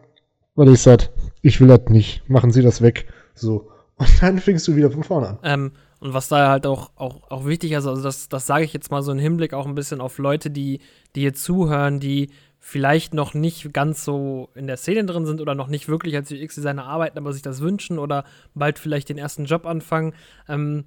was 0.54 0.70
ist 0.70 0.86
das? 0.86 1.10
Ich 1.42 1.60
will 1.60 1.68
das 1.68 1.90
nicht. 1.90 2.26
Machen 2.30 2.52
Sie 2.52 2.62
das 2.62 2.80
weg. 2.80 3.06
So. 3.34 3.71
Und 3.96 4.22
dann 4.22 4.38
fängst 4.38 4.66
du 4.68 4.76
wieder 4.76 4.90
von 4.90 5.04
vorne 5.04 5.28
an. 5.28 5.38
Ähm, 5.42 5.72
und 6.00 6.14
was 6.14 6.28
da 6.28 6.48
halt 6.48 6.66
auch, 6.66 6.90
auch, 6.96 7.30
auch 7.30 7.46
wichtig 7.46 7.72
ist, 7.72 7.86
also 7.86 8.02
das, 8.02 8.28
das 8.28 8.46
sage 8.46 8.64
ich 8.64 8.72
jetzt 8.72 8.90
mal 8.90 9.02
so 9.02 9.12
im 9.12 9.18
Hinblick 9.18 9.54
auch 9.54 9.66
ein 9.66 9.74
bisschen 9.74 10.00
auf 10.00 10.18
Leute, 10.18 10.50
die, 10.50 10.80
die 11.14 11.20
hier 11.20 11.34
zuhören, 11.34 12.00
die 12.00 12.30
vielleicht 12.58 13.14
noch 13.14 13.34
nicht 13.34 13.72
ganz 13.72 14.04
so 14.04 14.48
in 14.54 14.66
der 14.66 14.76
Szene 14.76 15.04
drin 15.04 15.26
sind 15.26 15.40
oder 15.40 15.54
noch 15.54 15.68
nicht 15.68 15.88
wirklich 15.88 16.14
als 16.14 16.30
UX-Designer 16.30 16.84
arbeiten, 16.84 17.18
aber 17.18 17.32
sich 17.32 17.42
das 17.42 17.60
wünschen 17.60 17.98
oder 17.98 18.24
bald 18.54 18.78
vielleicht 18.78 19.08
den 19.08 19.18
ersten 19.18 19.44
Job 19.44 19.66
anfangen. 19.66 20.14
Ähm, 20.48 20.84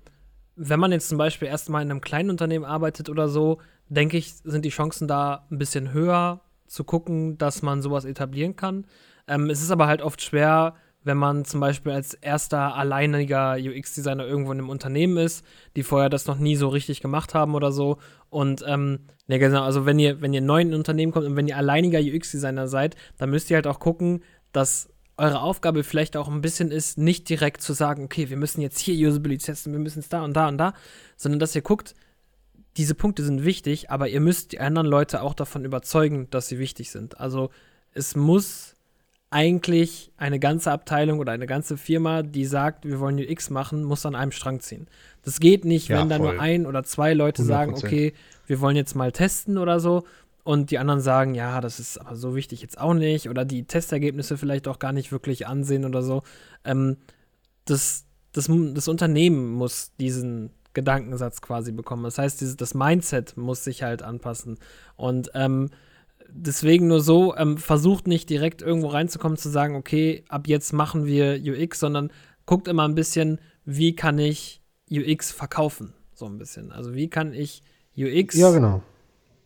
wenn 0.56 0.80
man 0.80 0.92
jetzt 0.92 1.10
zum 1.10 1.18
Beispiel 1.18 1.48
erstmal 1.48 1.82
in 1.82 1.92
einem 1.92 2.02
kleinen 2.02 2.30
Unternehmen 2.30 2.66
arbeitet 2.66 3.10
oder 3.10 3.28
so, 3.28 3.60
denke 3.90 4.18
ich, 4.18 4.36
sind 4.44 4.64
die 4.64 4.70
Chancen 4.70 5.08
da 5.08 5.46
ein 5.52 5.58
bisschen 5.58 5.92
höher 5.92 6.42
zu 6.66 6.84
gucken, 6.84 7.38
dass 7.38 7.62
man 7.62 7.82
sowas 7.82 8.06
etablieren 8.06 8.56
kann. 8.56 8.86
Ähm, 9.28 9.50
es 9.50 9.62
ist 9.62 9.72
aber 9.72 9.88
halt 9.88 10.02
oft 10.02 10.22
schwer, 10.22 10.76
wenn 11.06 11.18
man 11.18 11.46
zum 11.46 11.60
Beispiel 11.60 11.92
als 11.92 12.16
erster 12.16 12.76
alleiniger 12.76 13.58
UX-Designer 13.60 14.26
irgendwo 14.26 14.52
in 14.52 14.60
einem 14.60 14.70
Unternehmen 14.70 15.18
ist, 15.18 15.46
die 15.76 15.84
vorher 15.84 16.10
das 16.10 16.26
noch 16.26 16.38
nie 16.38 16.56
so 16.56 16.68
richtig 16.68 17.00
gemacht 17.00 17.34
haben 17.34 17.56
oder 17.56 17.72
so. 17.72 17.98
Und 18.30 18.64
ähm, 18.68 19.00
ja, 19.28 19.38
genau, 19.38 19.64
also 19.64 19.86
wenn 19.86 20.00
ihr, 20.00 20.22
wenn 20.22 20.34
ihr 20.34 20.42
neu 20.42 20.62
in 20.62 20.72
ein 20.72 20.74
Unternehmen 20.74 21.12
kommt 21.12 21.26
und 21.26 21.36
wenn 21.36 21.48
ihr 21.48 21.58
alleiniger 21.58 22.00
UX-Designer 22.00 22.68
seid, 22.68 22.96
dann 23.18 23.30
müsst 23.30 23.50
ihr 23.50 23.56
halt 23.56 23.68
auch 23.68 23.80
gucken, 23.80 24.24
dass 24.52 24.90
eure 25.18 25.42
Aufgabe 25.42 25.84
vielleicht 25.84 26.18
auch 26.18 26.28
ein 26.28 26.42
bisschen 26.42 26.72
ist, 26.72 26.98
nicht 26.98 27.30
direkt 27.30 27.62
zu 27.62 27.74
sagen, 27.74 28.04
okay, 28.04 28.30
wir 28.30 28.38
müssen 28.38 28.62
jetzt 28.62 28.80
hier 28.80 29.08
Usability 29.08 29.46
testen, 29.46 29.74
wir 29.74 29.80
müssen 29.80 30.00
es 30.00 30.10
da 30.10 30.24
und 30.24 30.34
da 30.34 30.48
und 30.48 30.58
da, 30.58 30.74
sondern 31.16 31.40
dass 31.40 31.56
ihr 31.56 31.62
guckt, 31.62 31.94
diese 32.78 32.96
Punkte 32.96 33.24
sind 33.24 33.46
wichtig, 33.46 33.90
aber 33.90 34.10
ihr 34.10 34.20
müsst 34.20 34.52
die 34.52 34.60
anderen 34.60 34.88
Leute 34.88 35.22
auch 35.22 35.34
davon 35.34 35.64
überzeugen, 35.64 36.28
dass 36.32 36.50
sie 36.50 36.60
wichtig 36.60 36.92
sind. 36.92 37.20
Also 37.20 37.50
es 37.94 38.16
muss 38.16 38.75
eigentlich 39.36 40.14
eine 40.16 40.40
ganze 40.40 40.72
Abteilung 40.72 41.20
oder 41.20 41.34
eine 41.34 41.46
ganze 41.46 41.76
Firma, 41.76 42.24
die 42.24 42.46
sagt, 42.46 42.86
wir 42.86 43.02
wollen 43.02 43.20
UX 43.20 43.50
machen, 43.50 43.84
muss 43.84 44.06
an 44.06 44.16
einem 44.16 44.32
Strang 44.32 44.62
ziehen. 44.62 44.88
Das 45.24 45.42
geht 45.42 45.66
nicht, 45.66 45.90
ja, 45.90 46.00
wenn 46.00 46.08
da 46.08 46.18
nur 46.18 46.40
ein 46.40 46.66
oder 46.66 46.84
zwei 46.84 47.14
Leute 47.14 47.42
100%. 47.42 47.46
sagen, 47.46 47.74
okay, 47.74 48.14
wir 48.48 48.62
wollen 48.62 48.78
jetzt 48.78 48.96
mal 48.96 49.12
testen 49.12 49.58
oder 49.58 49.82
so. 49.82 50.06
Und 50.46 50.72
die 50.72 50.78
anderen 50.78 51.02
sagen, 51.02 51.36
ja, 51.36 51.60
das 51.60 51.82
ist 51.82 51.98
aber 51.98 52.16
so 52.16 52.34
wichtig 52.34 52.62
jetzt 52.62 52.80
auch 52.80 52.94
nicht. 52.94 53.28
Oder 53.30 53.44
die 53.44 53.66
Testergebnisse 53.66 54.38
vielleicht 54.38 54.70
auch 54.70 54.80
gar 54.80 54.94
nicht 54.94 55.12
wirklich 55.12 55.48
ansehen 55.48 55.84
oder 55.84 56.02
so. 56.02 56.24
Ähm, 56.64 56.96
das, 57.66 58.06
das, 58.32 58.50
das 58.50 58.88
Unternehmen 58.88 59.52
muss 59.52 59.92
diesen 60.00 60.52
Gedankensatz 60.74 61.42
quasi 61.42 61.74
bekommen. 61.74 62.04
Das 62.04 62.18
heißt, 62.18 62.40
dieses, 62.40 62.56
das 62.56 62.74
Mindset 62.74 63.36
muss 63.36 63.66
sich 63.66 63.84
halt 63.84 64.02
anpassen. 64.02 64.60
Und 64.96 65.30
ähm, 65.34 65.72
deswegen 66.30 66.88
nur 66.88 67.02
so, 67.02 67.36
ähm, 67.36 67.58
versucht 67.58 68.08
nicht 68.08 68.30
direkt 68.30 68.62
irgendwo 68.62 68.88
reinzukommen, 68.88 69.38
zu 69.38 69.50
sagen, 69.50 69.76
okay, 69.76 70.24
ab 70.30 70.48
jetzt 70.48 70.74
machen 70.74 71.06
wir 71.06 71.40
UX, 71.42 71.80
sondern 71.80 72.12
guckt 72.46 72.68
immer 72.68 72.88
ein 72.88 72.96
bisschen, 72.96 73.40
wie 73.66 73.96
kann 73.96 74.20
ich 74.20 74.62
UX 74.92 75.32
verkaufen, 75.32 75.94
so 76.14 76.26
ein 76.26 76.38
bisschen. 76.38 76.72
Also 76.72 76.94
wie 76.94 77.10
kann 77.10 77.34
ich 77.34 77.64
UX 77.98 78.36
ja, 78.36 78.52
genau. 78.52 78.84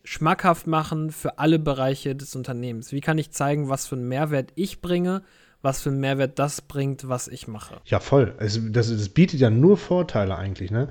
schmackhaft 0.04 0.66
machen 0.66 1.10
für 1.10 1.38
alle 1.38 1.58
Bereiche 1.58 2.14
des 2.14 2.36
Unternehmens? 2.36 2.92
Wie 2.92 3.00
kann 3.00 3.18
ich 3.18 3.30
zeigen, 3.30 3.68
was 3.68 3.86
für 3.86 3.96
einen 3.96 4.08
Mehrwert 4.08 4.52
ich 4.54 4.80
bringe 4.80 5.22
was 5.62 5.82
für 5.82 5.90
einen 5.90 6.00
Mehrwert 6.00 6.38
das 6.38 6.60
bringt, 6.60 7.08
was 7.08 7.28
ich 7.28 7.48
mache. 7.48 7.80
Ja, 7.84 8.00
voll. 8.00 8.34
Also 8.38 8.60
das, 8.70 8.88
das 8.88 9.08
bietet 9.10 9.40
ja 9.40 9.50
nur 9.50 9.76
Vorteile 9.76 10.36
eigentlich, 10.36 10.70
ne? 10.70 10.88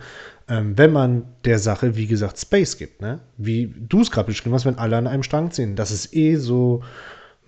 Ähm, 0.48 0.78
wenn 0.78 0.92
man 0.92 1.26
der 1.46 1.60
Sache, 1.60 1.96
wie 1.96 2.08
gesagt, 2.08 2.40
Space 2.40 2.78
gibt, 2.78 3.02
ne? 3.02 3.20
Wie 3.38 3.74
du 3.78 4.02
es 4.02 4.12
gerade 4.12 4.28
beschrieben 4.28 4.54
hast, 4.54 4.66
wenn 4.66 4.78
alle 4.78 4.98
an 4.98 5.08
einem 5.08 5.24
Strang 5.24 5.52
ziehen. 5.52 5.76
Das 5.76 5.92
ist 5.92 6.16
eh 6.16 6.36
so 6.36 6.84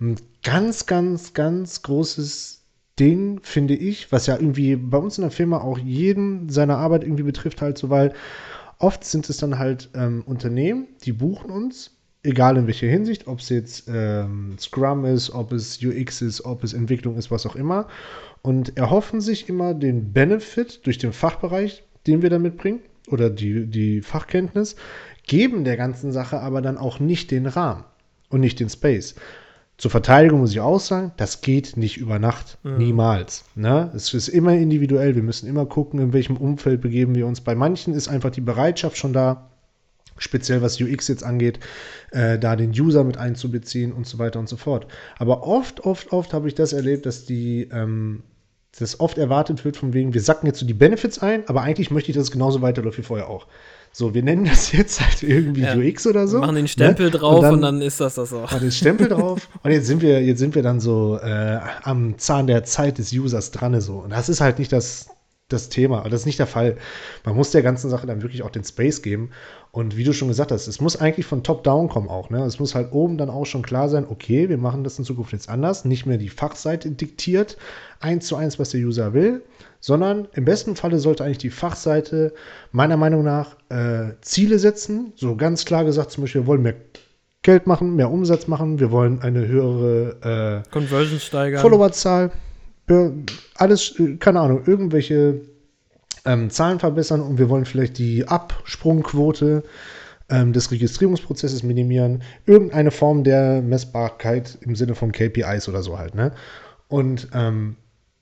ein 0.00 0.16
ganz, 0.42 0.86
ganz, 0.86 1.32
ganz 1.32 1.82
großes 1.82 2.62
Ding, 2.98 3.40
finde 3.42 3.74
ich, 3.74 4.12
was 4.12 4.26
ja 4.26 4.36
irgendwie 4.36 4.76
bei 4.76 4.98
uns 4.98 5.16
in 5.16 5.22
der 5.22 5.30
Firma 5.30 5.58
auch 5.58 5.78
jeden 5.78 6.48
seiner 6.48 6.76
Arbeit 6.76 7.04
irgendwie 7.04 7.22
betrifft, 7.22 7.62
halt 7.62 7.78
so, 7.78 7.88
weil 7.88 8.12
oft 8.78 9.04
sind 9.04 9.30
es 9.30 9.38
dann 9.38 9.58
halt 9.58 9.90
ähm, 9.94 10.22
Unternehmen, 10.26 10.88
die 11.04 11.12
buchen 11.12 11.50
uns 11.50 11.92
egal 12.22 12.56
in 12.56 12.66
welcher 12.66 12.86
Hinsicht, 12.86 13.26
ob 13.26 13.40
es 13.40 13.48
jetzt 13.48 13.88
ähm, 13.88 14.56
Scrum 14.58 15.04
ist, 15.04 15.30
ob 15.30 15.52
es 15.52 15.82
UX 15.82 16.22
ist, 16.22 16.44
ob 16.44 16.62
es 16.62 16.72
Entwicklung 16.72 17.16
ist, 17.16 17.30
was 17.30 17.46
auch 17.46 17.56
immer. 17.56 17.88
Und 18.42 18.76
erhoffen 18.76 19.20
sich 19.20 19.48
immer 19.48 19.74
den 19.74 20.12
Benefit 20.12 20.86
durch 20.86 20.98
den 20.98 21.12
Fachbereich, 21.12 21.82
den 22.06 22.22
wir 22.22 22.30
da 22.30 22.38
mitbringen, 22.38 22.80
oder 23.08 23.30
die, 23.30 23.66
die 23.66 24.00
Fachkenntnis, 24.00 24.76
geben 25.26 25.64
der 25.64 25.76
ganzen 25.76 26.12
Sache 26.12 26.40
aber 26.40 26.62
dann 26.62 26.78
auch 26.78 27.00
nicht 27.00 27.30
den 27.30 27.46
Rahmen 27.46 27.84
und 28.28 28.40
nicht 28.40 28.60
den 28.60 28.68
Space. 28.68 29.14
Zur 29.78 29.90
Verteidigung 29.90 30.40
muss 30.40 30.52
ich 30.52 30.60
auch 30.60 30.78
sagen, 30.78 31.12
das 31.16 31.40
geht 31.40 31.76
nicht 31.76 31.96
über 31.96 32.18
Nacht. 32.18 32.58
Mhm. 32.62 32.78
Niemals. 32.78 33.44
Ne? 33.56 33.90
Es 33.94 34.14
ist 34.14 34.28
immer 34.28 34.54
individuell. 34.54 35.16
Wir 35.16 35.22
müssen 35.22 35.48
immer 35.48 35.66
gucken, 35.66 35.98
in 35.98 36.12
welchem 36.12 36.36
Umfeld 36.36 36.80
begeben 36.80 37.16
wir 37.16 37.26
uns. 37.26 37.40
Bei 37.40 37.56
manchen 37.56 37.92
ist 37.92 38.06
einfach 38.06 38.30
die 38.30 38.40
Bereitschaft 38.40 38.96
schon 38.96 39.12
da, 39.12 39.50
speziell 40.22 40.62
was 40.62 40.80
UX 40.80 41.08
jetzt 41.08 41.24
angeht, 41.24 41.60
äh, 42.10 42.38
da 42.38 42.56
den 42.56 42.70
User 42.70 43.04
mit 43.04 43.16
einzubeziehen 43.16 43.92
und 43.92 44.06
so 44.06 44.18
weiter 44.18 44.38
und 44.38 44.48
so 44.48 44.56
fort. 44.56 44.86
Aber 45.18 45.46
oft, 45.46 45.84
oft, 45.84 46.12
oft 46.12 46.32
habe 46.32 46.48
ich 46.48 46.54
das 46.54 46.72
erlebt, 46.72 47.06
dass 47.06 47.24
die, 47.26 47.68
ähm, 47.72 48.22
dass 48.78 49.00
oft 49.00 49.18
erwartet 49.18 49.64
wird, 49.64 49.76
von 49.76 49.92
wegen, 49.92 50.14
wir 50.14 50.22
sacken 50.22 50.46
jetzt 50.46 50.58
so 50.58 50.66
die 50.66 50.74
Benefits 50.74 51.18
ein, 51.18 51.46
aber 51.48 51.62
eigentlich 51.62 51.90
möchte 51.90 52.10
ich, 52.10 52.16
dass 52.16 52.24
es 52.24 52.30
genauso 52.30 52.62
weiterläuft 52.62 52.98
wie 52.98 53.02
vorher 53.02 53.28
auch. 53.28 53.46
So, 53.94 54.14
wir 54.14 54.22
nennen 54.22 54.46
das 54.46 54.72
jetzt 54.72 55.02
halt 55.02 55.22
irgendwie 55.22 55.62
ja. 55.62 55.76
UX 55.76 56.06
oder 56.06 56.26
so. 56.26 56.38
Wir 56.38 56.46
machen 56.46 56.54
den 56.54 56.68
Stempel 56.68 57.06
ne? 57.06 57.10
drauf 57.10 57.36
und 57.36 57.42
dann, 57.42 57.54
und 57.54 57.62
dann, 57.62 57.82
ist 57.82 58.00
das 58.00 58.14
das 58.14 58.32
auch. 58.32 58.50
Machen 58.50 58.60
den 58.60 58.72
Stempel 58.72 59.08
drauf 59.08 59.48
und 59.62 59.70
jetzt 59.70 59.86
sind 59.86 60.00
wir, 60.00 60.22
jetzt 60.22 60.38
sind 60.38 60.54
wir 60.54 60.62
dann 60.62 60.80
so 60.80 61.18
äh, 61.22 61.58
am 61.82 62.16
Zahn 62.18 62.46
der 62.46 62.64
Zeit 62.64 62.96
des 62.96 63.12
Users 63.12 63.50
dran 63.50 63.78
so. 63.82 63.98
Und 63.98 64.10
das 64.10 64.30
ist 64.30 64.40
halt 64.40 64.58
nicht 64.58 64.72
das, 64.72 65.08
das 65.52 65.68
Thema. 65.68 66.02
Das 66.02 66.20
ist 66.20 66.26
nicht 66.26 66.38
der 66.38 66.46
Fall. 66.46 66.76
Man 67.24 67.36
muss 67.36 67.50
der 67.50 67.62
ganzen 67.62 67.90
Sache 67.90 68.06
dann 68.06 68.22
wirklich 68.22 68.42
auch 68.42 68.50
den 68.50 68.64
Space 68.64 69.02
geben. 69.02 69.30
Und 69.70 69.96
wie 69.96 70.04
du 70.04 70.12
schon 70.12 70.28
gesagt 70.28 70.52
hast, 70.52 70.66
es 70.66 70.80
muss 70.80 71.00
eigentlich 71.00 71.24
von 71.24 71.42
Top-Down 71.42 71.88
kommen 71.88 72.08
auch. 72.08 72.28
Ne? 72.28 72.44
Es 72.44 72.58
muss 72.58 72.74
halt 72.74 72.92
oben 72.92 73.16
dann 73.16 73.30
auch 73.30 73.46
schon 73.46 73.62
klar 73.62 73.88
sein, 73.88 74.06
okay, 74.08 74.48
wir 74.48 74.58
machen 74.58 74.84
das 74.84 74.98
in 74.98 75.04
Zukunft 75.04 75.32
jetzt 75.32 75.48
anders. 75.48 75.84
Nicht 75.84 76.04
mehr 76.04 76.18
die 76.18 76.28
Fachseite 76.28 76.90
diktiert 76.90 77.56
eins 78.00 78.26
zu 78.26 78.36
eins, 78.36 78.58
was 78.58 78.70
der 78.70 78.80
User 78.80 79.14
will, 79.14 79.42
sondern 79.80 80.28
im 80.34 80.44
besten 80.44 80.76
Falle 80.76 80.98
sollte 80.98 81.24
eigentlich 81.24 81.38
die 81.38 81.50
Fachseite 81.50 82.34
meiner 82.70 82.96
Meinung 82.96 83.24
nach 83.24 83.56
äh, 83.70 84.12
Ziele 84.20 84.58
setzen. 84.58 85.12
So 85.16 85.36
ganz 85.36 85.64
klar 85.64 85.84
gesagt, 85.84 86.10
zum 86.10 86.24
Beispiel, 86.24 86.42
wir 86.42 86.46
wollen 86.46 86.62
mehr 86.62 86.74
Geld 87.42 87.66
machen, 87.66 87.96
mehr 87.96 88.10
Umsatz 88.10 88.46
machen, 88.46 88.78
wir 88.78 88.92
wollen 88.92 89.20
eine 89.22 89.46
höhere 89.46 90.62
äh, 90.64 90.70
Conversion 90.70 91.18
steigern. 91.18 91.60
Followerzahl 91.60 92.30
alles, 93.56 93.98
äh, 93.98 94.16
keine 94.16 94.40
Ahnung, 94.40 94.62
irgendwelche 94.66 95.40
ähm, 96.24 96.50
Zahlen 96.50 96.78
verbessern 96.78 97.20
und 97.20 97.38
wir 97.38 97.48
wollen 97.48 97.64
vielleicht 97.64 97.98
die 97.98 98.26
Absprungquote 98.26 99.64
ähm, 100.28 100.52
des 100.52 100.70
Registrierungsprozesses 100.70 101.62
minimieren. 101.62 102.22
Irgendeine 102.46 102.90
Form 102.90 103.24
der 103.24 103.62
Messbarkeit 103.62 104.58
im 104.60 104.76
Sinne 104.76 104.94
von 104.94 105.12
KPIs 105.12 105.68
oder 105.68 105.82
so 105.82 105.98
halt, 105.98 106.14
ne? 106.14 106.32
Und 106.88 107.28
ähm, 107.32 107.76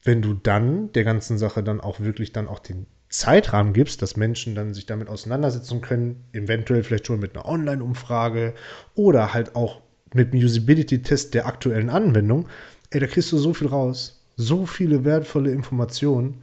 wenn 0.05 0.23
du 0.23 0.35
dann 0.35 0.93
der 0.93 1.05
ganzen 1.05 1.39
Sache 1.39 1.63
dann 1.63 1.81
auch 1.81 2.01
wirklich 2.01 2.33
dann 2.33 2.49
auch 2.49 2.61
den 2.61 2.87
Zeitrahmen 3.11 3.73
gibst, 3.73 4.03
dass 4.03 4.17
Menschen 4.17 4.55
dann 4.55 4.73
sich 4.73 4.87
damit 4.87 5.09
auseinandersetzen 5.09 5.81
können, 5.81 6.25
eventuell 6.33 6.85
vielleicht 6.85 7.07
schon 7.07 7.21
mit 7.21 7.35
einer 7.35 7.47
Online-Umfrage 7.47 8.55
oder 8.95 9.35
halt 9.35 9.57
auch 9.57 9.81
mit 10.15 10.33
dem 10.33 10.41
Usability-Test 10.41 11.35
der 11.35 11.47
aktuellen 11.47 11.91
Anwendung, 11.91 12.49
ey, 12.91 13.01
da 13.01 13.07
kriegst 13.07 13.33
du 13.33 13.39
so 13.39 13.53
viel 13.53 13.67
raus 13.67 14.20
so 14.41 14.67
viele 14.67 15.05
wertvolle 15.05 15.53
Informationen. 15.53 16.43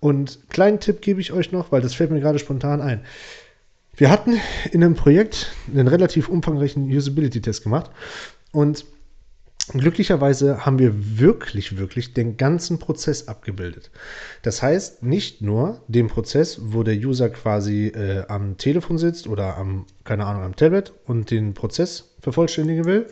Und 0.00 0.40
kleinen 0.50 0.80
Tipp 0.80 1.00
gebe 1.00 1.20
ich 1.20 1.32
euch 1.32 1.52
noch, 1.52 1.72
weil 1.72 1.80
das 1.80 1.94
fällt 1.94 2.10
mir 2.10 2.20
gerade 2.20 2.38
spontan 2.38 2.80
ein. 2.80 3.00
Wir 3.96 4.10
hatten 4.10 4.38
in 4.72 4.84
einem 4.84 4.94
Projekt 4.94 5.52
einen 5.72 5.88
relativ 5.88 6.28
umfangreichen 6.28 6.90
Usability-Test 6.90 7.62
gemacht 7.62 7.90
und 8.52 8.84
glücklicherweise 9.72 10.66
haben 10.66 10.78
wir 10.78 11.18
wirklich, 11.18 11.78
wirklich 11.78 12.12
den 12.12 12.36
ganzen 12.36 12.78
Prozess 12.78 13.26
abgebildet. 13.26 13.90
Das 14.42 14.62
heißt, 14.62 15.02
nicht 15.02 15.40
nur 15.40 15.80
den 15.88 16.08
Prozess, 16.08 16.60
wo 16.62 16.82
der 16.82 16.94
User 16.94 17.30
quasi 17.30 17.86
äh, 17.86 18.24
am 18.28 18.58
Telefon 18.58 18.98
sitzt 18.98 19.26
oder 19.26 19.56
am, 19.56 19.86
keine 20.04 20.26
Ahnung, 20.26 20.42
am 20.42 20.56
Tablet 20.56 20.92
und 21.06 21.30
den 21.30 21.54
Prozess 21.54 22.10
vervollständigen 22.20 22.84
will, 22.84 23.06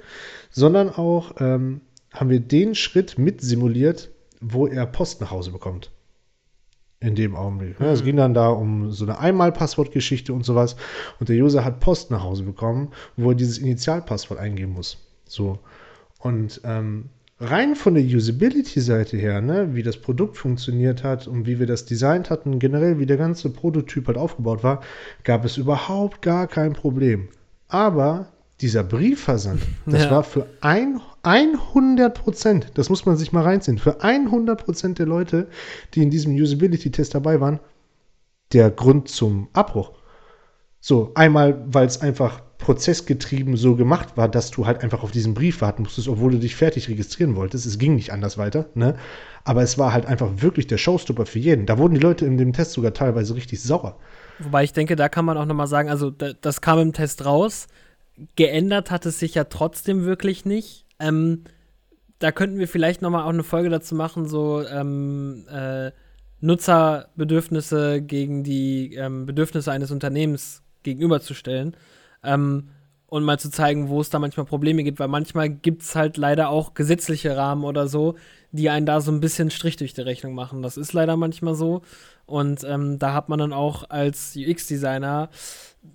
sondern 0.50 0.90
auch 0.90 1.40
ähm, 1.40 1.80
haben 2.12 2.30
wir 2.30 2.40
den 2.40 2.74
Schritt 2.74 3.18
mit 3.18 3.40
simuliert, 3.40 4.10
wo 4.52 4.66
er 4.66 4.86
Post 4.86 5.20
nach 5.20 5.30
Hause 5.30 5.50
bekommt. 5.50 5.90
In 7.00 7.14
dem 7.14 7.36
Augenblick. 7.36 7.78
Mhm. 7.80 7.86
Es 7.86 8.02
ging 8.02 8.16
dann 8.16 8.34
da 8.34 8.48
um 8.48 8.90
so 8.90 9.04
eine 9.04 9.18
Einmal-Passwort-Geschichte 9.18 10.32
und 10.32 10.44
sowas. 10.44 10.76
Und 11.20 11.28
der 11.28 11.36
User 11.36 11.64
hat 11.64 11.80
Post 11.80 12.10
nach 12.10 12.22
Hause 12.22 12.44
bekommen, 12.44 12.92
wo 13.16 13.30
er 13.30 13.34
dieses 13.34 13.58
Initialpasswort 13.58 14.40
eingeben 14.40 14.72
muss. 14.72 14.98
So. 15.26 15.58
Und 16.18 16.62
ähm, 16.64 17.10
rein 17.40 17.74
von 17.74 17.94
der 17.94 18.04
Usability-Seite 18.04 19.16
her, 19.16 19.40
ne, 19.42 19.74
wie 19.74 19.82
das 19.82 19.98
Produkt 19.98 20.36
funktioniert 20.36 21.04
hat 21.04 21.26
und 21.26 21.46
wie 21.46 21.58
wir 21.58 21.66
das 21.66 21.84
designt 21.84 22.30
hatten, 22.30 22.58
generell 22.58 22.98
wie 22.98 23.06
der 23.06 23.16
ganze 23.16 23.50
Prototyp 23.50 24.06
halt 24.06 24.16
aufgebaut 24.16 24.62
war, 24.62 24.82
gab 25.24 25.44
es 25.44 25.56
überhaupt 25.56 26.22
gar 26.22 26.46
kein 26.46 26.72
Problem. 26.72 27.28
Aber 27.68 28.28
dieser 28.60 28.84
Briefversand, 28.84 29.62
das 29.86 30.04
ja. 30.04 30.10
war 30.10 30.22
für 30.22 30.46
ein, 30.60 31.00
100 31.22 32.14
Prozent, 32.14 32.70
das 32.74 32.90
muss 32.90 33.06
man 33.06 33.16
sich 33.16 33.32
mal 33.32 33.42
reinziehen, 33.42 33.78
für 33.78 34.02
100 34.02 34.62
Prozent 34.62 34.98
der 34.98 35.06
Leute, 35.06 35.48
die 35.94 36.02
in 36.02 36.10
diesem 36.10 36.34
Usability-Test 36.34 37.14
dabei 37.14 37.40
waren, 37.40 37.60
der 38.52 38.70
Grund 38.70 39.08
zum 39.08 39.48
Abbruch. 39.52 39.92
So, 40.80 41.12
einmal, 41.14 41.64
weil 41.66 41.86
es 41.86 42.02
einfach 42.02 42.42
prozessgetrieben 42.58 43.56
so 43.56 43.74
gemacht 43.74 44.16
war, 44.16 44.28
dass 44.28 44.50
du 44.50 44.66
halt 44.66 44.82
einfach 44.82 45.02
auf 45.02 45.10
diesen 45.10 45.34
Brief 45.34 45.60
warten 45.60 45.82
musstest, 45.82 46.08
obwohl 46.08 46.32
du 46.32 46.38
dich 46.38 46.54
fertig 46.54 46.88
registrieren 46.88 47.36
wolltest. 47.36 47.66
Es 47.66 47.78
ging 47.78 47.94
nicht 47.94 48.12
anders 48.12 48.38
weiter, 48.38 48.66
ne? 48.74 48.96
Aber 49.44 49.62
es 49.62 49.76
war 49.76 49.92
halt 49.92 50.06
einfach 50.06 50.30
wirklich 50.36 50.66
der 50.66 50.78
Showstopper 50.78 51.26
für 51.26 51.38
jeden. 51.38 51.66
Da 51.66 51.78
wurden 51.78 51.94
die 51.94 52.00
Leute 52.00 52.24
in 52.26 52.38
dem 52.38 52.52
Test 52.52 52.72
sogar 52.72 52.94
teilweise 52.94 53.34
richtig 53.34 53.62
sauer. 53.62 53.96
Wobei 54.38 54.64
ich 54.64 54.72
denke, 54.72 54.96
da 54.96 55.08
kann 55.08 55.24
man 55.24 55.36
auch 55.36 55.44
nochmal 55.44 55.66
sagen, 55.66 55.90
also 55.90 56.10
das 56.10 56.60
kam 56.60 56.78
im 56.78 56.92
Test 56.92 57.24
raus 57.24 57.66
geändert 58.36 58.90
hat 58.90 59.06
es 59.06 59.18
sich 59.18 59.34
ja 59.34 59.44
trotzdem 59.44 60.04
wirklich 60.04 60.44
nicht. 60.44 60.86
Ähm, 60.98 61.44
da 62.18 62.32
könnten 62.32 62.58
wir 62.58 62.68
vielleicht 62.68 63.02
noch 63.02 63.10
mal 63.10 63.24
auch 63.24 63.30
eine 63.30 63.42
Folge 63.42 63.70
dazu 63.70 63.94
machen, 63.94 64.26
so 64.26 64.62
ähm, 64.66 65.46
äh, 65.50 65.90
Nutzerbedürfnisse 66.40 68.02
gegen 68.02 68.44
die 68.44 68.94
ähm, 68.94 69.26
Bedürfnisse 69.26 69.72
eines 69.72 69.90
Unternehmens 69.90 70.62
gegenüberzustellen. 70.82 71.76
Ähm, 72.22 72.68
und 73.06 73.22
mal 73.22 73.38
zu 73.38 73.50
zeigen, 73.50 73.88
wo 73.88 74.00
es 74.00 74.10
da 74.10 74.18
manchmal 74.18 74.46
Probleme 74.46 74.82
gibt, 74.82 74.98
weil 74.98 75.08
manchmal 75.08 75.48
gibt 75.48 75.82
es 75.82 75.94
halt 75.94 76.16
leider 76.16 76.48
auch 76.48 76.74
gesetzliche 76.74 77.36
Rahmen 77.36 77.62
oder 77.62 77.86
so, 77.86 78.16
die 78.50 78.70
einen 78.70 78.86
da 78.86 79.00
so 79.00 79.12
ein 79.12 79.20
bisschen 79.20 79.50
Strich 79.50 79.76
durch 79.76 79.94
die 79.94 80.00
Rechnung 80.00 80.34
machen. 80.34 80.62
Das 80.62 80.76
ist 80.76 80.92
leider 80.92 81.16
manchmal 81.16 81.54
so. 81.54 81.82
Und 82.26 82.64
ähm, 82.64 82.98
da 82.98 83.12
hat 83.12 83.28
man 83.28 83.38
dann 83.38 83.52
auch 83.52 83.90
als 83.90 84.36
UX-Designer 84.36 85.28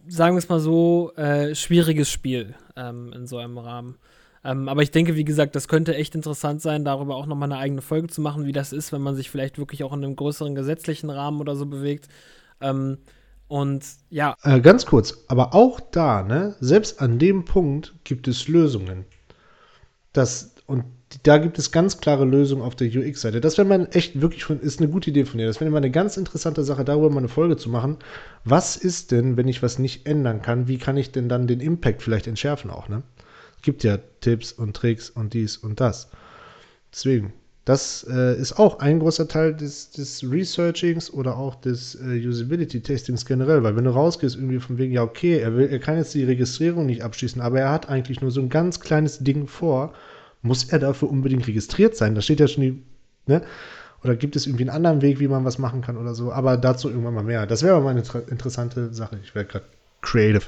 sagen 0.08 0.36
wir 0.36 0.40
es 0.40 0.50
mal 0.50 0.60
so, 0.60 1.12
äh, 1.16 1.56
schwieriges 1.56 2.10
Spiel 2.10 2.56
ähm, 2.76 3.12
in 3.14 3.28
so 3.28 3.38
einem 3.38 3.58
Rahmen. 3.58 3.98
Ähm, 4.44 4.70
aber 4.70 4.82
ich 4.82 4.92
denke, 4.92 5.16
wie 5.16 5.26
gesagt, 5.26 5.56
das 5.56 5.68
könnte 5.68 5.96
echt 5.96 6.16
interessant 6.16 6.62
sein, 6.62 6.86
darüber 6.86 7.16
auch 7.16 7.26
nochmal 7.26 7.52
eine 7.52 7.60
eigene 7.60 7.82
Folge 7.82 8.08
zu 8.08 8.22
machen, 8.22 8.46
wie 8.46 8.52
das 8.52 8.72
ist, 8.72 8.92
wenn 8.94 9.02
man 9.02 9.16
sich 9.16 9.30
vielleicht 9.30 9.58
wirklich 9.58 9.84
auch 9.84 9.94
in 9.94 10.04
einem 10.04 10.16
größeren 10.16 10.56
gesetzlichen 10.56 11.10
Rahmen 11.10 11.42
oder 11.42 11.56
so 11.56 11.66
bewegt. 11.66 12.08
Ähm, 12.62 13.00
und 13.48 13.84
ja. 14.10 14.36
Äh, 14.44 14.62
ganz 14.62 14.86
kurz, 14.86 15.26
aber 15.28 15.54
auch 15.54 15.80
da, 15.80 16.24
ne, 16.24 16.56
selbst 16.60 17.02
an 17.02 17.20
dem 17.20 17.46
Punkt 17.46 17.96
gibt 18.04 18.28
es 18.28 18.48
Lösungen. 18.48 19.06
Das, 20.14 20.56
und 20.68 20.86
da 21.24 21.40
gibt 21.40 21.58
es 21.58 21.72
ganz 21.72 22.00
klare 22.00 22.26
Lösungen 22.26 22.62
auf 22.62 22.76
der 22.76 22.88
UX-Seite. 22.88 23.42
Das 23.42 23.58
wäre 23.58 23.68
man 23.68 23.88
echt 23.88 24.22
wirklich 24.22 24.44
von, 24.44 24.60
ist 24.60 24.80
eine 24.80 24.90
gute 24.90 25.10
Idee 25.10 25.26
von 25.26 25.40
dir. 25.40 25.48
Das 25.48 25.60
wäre 25.60 25.70
mal 25.72 25.78
eine 25.78 25.92
ganz 25.92 26.18
interessante 26.18 26.64
Sache, 26.64 26.86
darüber 26.86 27.10
mal 27.10 27.18
eine 27.18 27.28
Folge 27.28 27.58
zu 27.58 27.70
machen. 27.70 27.98
Was 28.44 28.78
ist 28.78 29.12
denn, 29.12 29.36
wenn 29.36 29.48
ich 29.48 29.64
was 29.64 29.80
nicht 29.80 30.06
ändern 30.06 30.42
kann? 30.42 30.68
Wie 30.68 30.78
kann 30.78 30.98
ich 30.98 31.12
denn 31.12 31.28
dann 31.28 31.48
den 31.48 31.62
Impact 31.62 32.04
vielleicht 32.04 32.28
entschärfen 32.28 32.70
auch, 32.70 32.90
ne? 32.90 33.02
Es 33.58 33.64
gibt 33.64 33.84
ja 33.84 33.98
Tipps 34.22 34.54
und 34.54 34.76
Tricks 34.76 35.10
und 35.10 35.34
dies 35.34 35.58
und 35.58 35.82
das. 35.82 36.10
Deswegen, 36.94 37.34
das 37.66 38.06
äh, 38.10 38.40
ist 38.40 38.58
auch 38.58 38.80
ein 38.80 39.00
großer 39.00 39.28
Teil 39.28 39.54
des, 39.54 39.92
des 39.92 40.24
Researchings 40.24 41.12
oder 41.12 41.38
auch 41.38 41.56
des 41.56 41.96
äh, 41.96 42.26
Usability-Testings 42.26 43.26
generell, 43.26 43.64
weil 43.64 43.76
wenn 43.76 43.84
du 43.84 43.92
rausgehst, 43.92 44.36
irgendwie 44.36 44.60
von 44.60 44.78
wegen, 44.78 44.94
ja, 44.94 45.04
okay, 45.04 45.40
er, 45.40 45.56
will, 45.56 45.68
er 45.68 45.80
kann 45.80 45.98
jetzt 45.98 46.14
die 46.14 46.24
Registrierung 46.24 46.86
nicht 46.86 47.04
abschließen, 47.04 47.42
aber 47.42 47.60
er 47.60 47.72
hat 47.72 47.90
eigentlich 47.90 48.22
nur 48.22 48.32
so 48.32 48.42
ein 48.42 48.50
ganz 48.50 48.80
kleines 48.80 49.20
Ding 49.20 49.48
vor 49.48 49.94
muss 50.42 50.66
er 50.66 50.80
dafür 50.80 51.10
unbedingt 51.10 51.48
registriert 51.48 51.96
sein? 51.96 52.16
Da 52.16 52.22
steht 52.22 52.40
ja 52.40 52.48
schon 52.48 52.64
die, 52.64 52.84
ne? 53.26 53.42
Oder 54.04 54.16
gibt 54.16 54.36
es 54.36 54.48
irgendwie 54.48 54.64
einen 54.64 54.76
anderen 54.76 55.02
Weg, 55.02 55.20
wie 55.20 55.28
man 55.28 55.44
was 55.44 55.58
machen 55.58 55.82
kann 55.82 55.98
oder 55.98 56.14
so? 56.14 56.32
Aber 56.32 56.56
dazu 56.56 56.90
irgendwann 56.90 57.16
mal 57.16 57.24
mehr. 57.24 57.46
Das 57.46 57.64
wäre 57.64 57.76
aber 57.76 57.84
mal 57.84 57.92
eine 57.92 58.04
interessante 58.30 58.94
Sache. 58.94 59.20
Ich 59.22 59.36
wäre 59.36 59.46
gerade 59.46 59.66
creative. 60.02 60.46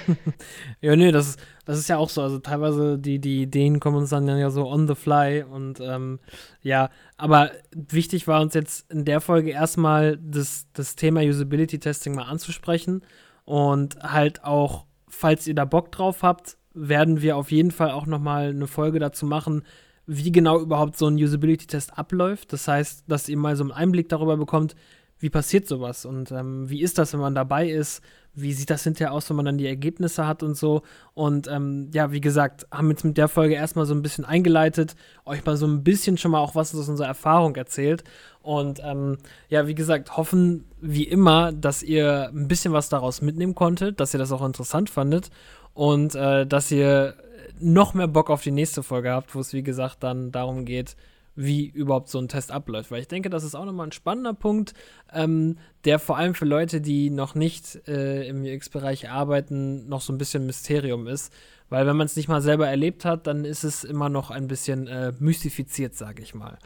ja, 0.80 0.96
nee, 0.96 1.12
das 1.12 1.28
ist, 1.28 1.40
das 1.64 1.78
ist 1.78 1.88
ja 1.88 1.96
auch 1.98 2.08
so. 2.08 2.22
Also 2.22 2.38
teilweise 2.38 2.98
die, 2.98 3.18
die 3.18 3.42
Ideen 3.42 3.80
kommen 3.80 3.98
uns 3.98 4.10
dann 4.10 4.26
ja 4.26 4.50
so 4.50 4.68
on 4.68 4.88
the 4.88 4.94
fly 4.94 5.44
und 5.44 5.80
ähm, 5.80 6.18
ja, 6.62 6.90
aber 7.16 7.50
wichtig 7.70 8.26
war 8.26 8.40
uns 8.40 8.54
jetzt 8.54 8.90
in 8.90 9.04
der 9.04 9.20
Folge 9.20 9.50
erstmal 9.50 10.18
das, 10.18 10.66
das 10.72 10.96
Thema 10.96 11.20
Usability 11.22 11.78
Testing 11.78 12.14
mal 12.14 12.24
anzusprechen 12.24 13.02
und 13.44 13.96
halt 14.02 14.44
auch, 14.44 14.86
falls 15.08 15.46
ihr 15.46 15.54
da 15.54 15.64
Bock 15.64 15.92
drauf 15.92 16.22
habt, 16.22 16.56
werden 16.74 17.22
wir 17.22 17.36
auf 17.36 17.50
jeden 17.50 17.70
Fall 17.70 17.90
auch 17.90 18.06
noch 18.06 18.20
mal 18.20 18.48
eine 18.48 18.66
Folge 18.66 18.98
dazu 18.98 19.26
machen, 19.26 19.62
wie 20.06 20.32
genau 20.32 20.60
überhaupt 20.60 20.96
so 20.96 21.06
ein 21.06 21.14
Usability-Test 21.14 21.96
abläuft. 21.96 22.52
Das 22.52 22.68
heißt, 22.68 23.04
dass 23.08 23.28
ihr 23.28 23.38
mal 23.38 23.56
so 23.56 23.64
einen 23.64 23.72
Einblick 23.72 24.08
darüber 24.08 24.36
bekommt, 24.36 24.74
wie 25.18 25.30
passiert 25.30 25.66
sowas 25.66 26.04
und 26.04 26.32
ähm, 26.32 26.68
wie 26.68 26.82
ist 26.82 26.98
das, 26.98 27.12
wenn 27.12 27.20
man 27.20 27.34
dabei 27.34 27.70
ist, 27.70 28.02
wie 28.34 28.52
sieht 28.52 28.68
das 28.68 28.82
hinterher 28.82 29.12
aus, 29.12 29.30
wenn 29.30 29.36
man 29.36 29.46
dann 29.46 29.58
die 29.58 29.66
Ergebnisse 29.66 30.26
hat 30.26 30.42
und 30.42 30.56
so. 30.56 30.82
Und 31.14 31.46
ähm, 31.46 31.88
ja, 31.94 32.10
wie 32.10 32.20
gesagt, 32.20 32.66
haben 32.70 32.90
jetzt 32.90 33.04
mit 33.04 33.16
der 33.16 33.28
Folge 33.28 33.54
erstmal 33.54 33.86
so 33.86 33.94
ein 33.94 34.02
bisschen 34.02 34.24
eingeleitet, 34.24 34.96
euch 35.24 35.44
mal 35.46 35.56
so 35.56 35.66
ein 35.66 35.84
bisschen 35.84 36.18
schon 36.18 36.32
mal 36.32 36.40
auch 36.40 36.54
was 36.54 36.74
aus 36.74 36.88
unserer 36.88 37.06
Erfahrung 37.06 37.54
erzählt. 37.54 38.02
Und 38.42 38.80
ähm, 38.84 39.18
ja, 39.48 39.66
wie 39.68 39.74
gesagt, 39.74 40.16
hoffen 40.16 40.64
wie 40.80 41.04
immer, 41.04 41.52
dass 41.52 41.82
ihr 41.82 42.28
ein 42.34 42.48
bisschen 42.48 42.72
was 42.72 42.88
daraus 42.88 43.22
mitnehmen 43.22 43.54
konntet, 43.54 44.00
dass 44.00 44.12
ihr 44.12 44.18
das 44.18 44.32
auch 44.32 44.44
interessant 44.44 44.90
fandet 44.90 45.30
und 45.74 46.14
äh, 46.14 46.46
dass 46.46 46.70
ihr 46.70 47.14
noch 47.60 47.94
mehr 47.94 48.08
Bock 48.08 48.30
auf 48.30 48.42
die 48.42 48.50
nächste 48.50 48.82
Folge 48.82 49.10
habt, 49.12 49.34
wo 49.34 49.40
es 49.40 49.52
wie 49.52 49.62
gesagt 49.62 50.02
dann 50.02 50.32
darum 50.32 50.64
geht, 50.64 50.96
wie 51.36 51.66
überhaupt 51.66 52.08
so 52.08 52.18
ein 52.18 52.28
Test 52.28 52.52
abläuft. 52.52 52.90
Weil 52.90 53.00
ich 53.00 53.08
denke, 53.08 53.30
das 53.30 53.44
ist 53.44 53.54
auch 53.54 53.64
nochmal 53.64 53.88
ein 53.88 53.92
spannender 53.92 54.34
Punkt, 54.34 54.74
ähm, 55.12 55.58
der 55.84 55.98
vor 55.98 56.16
allem 56.16 56.34
für 56.34 56.44
Leute, 56.44 56.80
die 56.80 57.10
noch 57.10 57.34
nicht 57.34 57.88
äh, 57.88 58.26
im 58.28 58.44
UX-Bereich 58.44 59.10
arbeiten, 59.10 59.88
noch 59.88 60.00
so 60.00 60.12
ein 60.12 60.18
bisschen 60.18 60.46
Mysterium 60.46 61.06
ist. 61.06 61.32
Weil 61.70 61.86
wenn 61.86 61.96
man 61.96 62.06
es 62.06 62.16
nicht 62.16 62.28
mal 62.28 62.42
selber 62.42 62.68
erlebt 62.68 63.04
hat, 63.04 63.26
dann 63.26 63.44
ist 63.44 63.64
es 63.64 63.84
immer 63.84 64.08
noch 64.08 64.30
ein 64.30 64.46
bisschen 64.46 64.86
äh, 64.86 65.12
mystifiziert, 65.18 65.96
sage 65.96 66.22
ich 66.22 66.34
mal. 66.34 66.58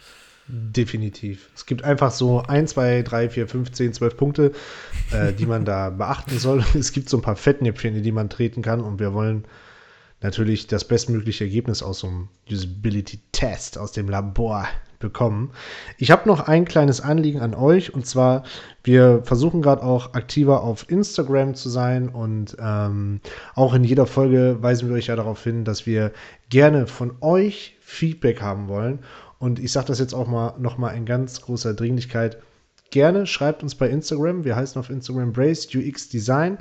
Definitiv. 0.49 1.51
Es 1.55 1.67
gibt 1.67 1.85
einfach 1.85 2.11
so 2.11 2.43
1, 2.43 2.71
2, 2.71 3.03
3, 3.03 3.29
4, 3.29 3.49
5, 3.49 3.73
10, 3.73 3.93
12 3.93 4.17
Punkte, 4.17 4.53
äh, 5.13 5.35
die 5.35 5.45
man 5.45 5.67
da 5.67 5.91
beachten 5.99 6.39
soll. 6.39 6.65
Es 6.75 6.93
gibt 6.93 7.11
so 7.11 7.19
ein 7.19 7.23
paar 7.23 7.37
Fettnäpfchen, 7.37 7.95
in 7.95 8.03
die 8.03 8.13
man 8.13 8.31
treten 8.31 8.63
kann 8.63 8.81
und 8.81 8.99
wir 8.99 9.13
wollen 9.13 9.45
natürlich 10.23 10.67
das 10.67 10.85
bestmögliche 10.85 11.45
Ergebnis 11.45 11.83
aus 11.83 12.01
so 12.01 12.09
einem 12.09 12.29
Usability-Test 12.51 13.79
aus 13.79 13.93
dem 13.93 14.09
Labor 14.09 14.67
bekommen. 14.99 15.53
Ich 15.97 16.11
habe 16.11 16.27
noch 16.27 16.41
ein 16.49 16.65
kleines 16.65 17.01
Anliegen 17.01 17.41
an 17.41 17.55
euch 17.55 17.95
und 17.95 18.07
zwar, 18.07 18.43
wir 18.83 19.23
versuchen 19.25 19.63
gerade 19.63 19.83
auch 19.83 20.15
aktiver 20.15 20.63
auf 20.63 20.91
Instagram 20.91 21.55
zu 21.55 21.69
sein 21.69 22.09
und 22.09 22.57
ähm, 22.59 23.21
auch 23.55 23.75
in 23.75 23.85
jeder 23.85 24.07
Folge 24.07 24.57
weisen 24.61 24.89
wir 24.89 24.97
euch 24.97 25.07
ja 25.07 25.15
darauf 25.15 25.45
hin, 25.45 25.65
dass 25.65 25.87
wir 25.87 26.13
gerne 26.49 26.87
von 26.87 27.13
euch 27.21 27.77
Feedback 27.81 28.41
haben 28.41 28.67
wollen 28.69 29.01
und 29.39 29.59
ich 29.59 29.73
sage 29.73 29.87
das 29.87 29.99
jetzt 29.99 30.15
auch 30.15 30.27
mal 30.27 30.55
nochmal 30.59 30.97
in 30.97 31.05
ganz 31.05 31.41
großer 31.41 31.75
Dringlichkeit. 31.75 32.39
Gerne 32.91 33.27
schreibt 33.27 33.63
uns 33.63 33.75
bei 33.75 33.89
Instagram. 33.89 34.45
Wir 34.45 34.57
heißen 34.57 34.79
auf 34.81 34.91
Instagram 34.91 35.33
Brace 35.33 35.69
UX 35.75 36.09
Design. 36.09 36.59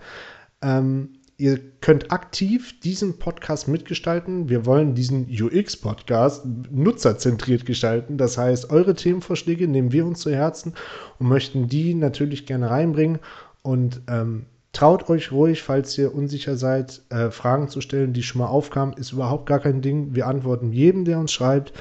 Ähm, 0.61 1.13
ihr 1.37 1.59
könnt 1.81 2.11
aktiv 2.11 2.79
diesen 2.81 3.17
Podcast 3.17 3.67
mitgestalten. 3.67 4.49
Wir 4.49 4.65
wollen 4.65 4.93
diesen 4.93 5.27
UX-Podcast 5.29 6.45
nutzerzentriert 6.69 7.65
gestalten. 7.65 8.17
Das 8.17 8.37
heißt, 8.37 8.69
eure 8.69 8.95
Themenvorschläge 8.95 9.67
nehmen 9.67 9.91
wir 9.91 10.05
uns 10.05 10.19
zu 10.19 10.31
Herzen 10.31 10.73
und 11.19 11.27
möchten 11.27 11.69
die 11.69 11.93
natürlich 11.93 12.45
gerne 12.45 12.69
reinbringen. 12.69 13.19
Und 13.61 14.01
ähm, 14.07 14.45
traut 14.73 15.09
euch 15.09 15.31
ruhig, 15.31 15.63
falls 15.63 15.97
ihr 15.97 16.13
unsicher 16.13 16.57
seid, 16.57 17.01
äh, 17.09 17.31
Fragen 17.31 17.69
zu 17.69 17.81
stellen, 17.81 18.13
die 18.13 18.23
schon 18.23 18.41
mal 18.41 18.47
aufkamen. 18.47 18.95
Ist 18.97 19.13
überhaupt 19.13 19.45
gar 19.45 19.59
kein 19.59 19.81
Ding. 19.81 20.13
Wir 20.13 20.27
antworten 20.27 20.73
jedem, 20.73 21.05
der 21.05 21.19
uns 21.19 21.31
schreibt. 21.31 21.73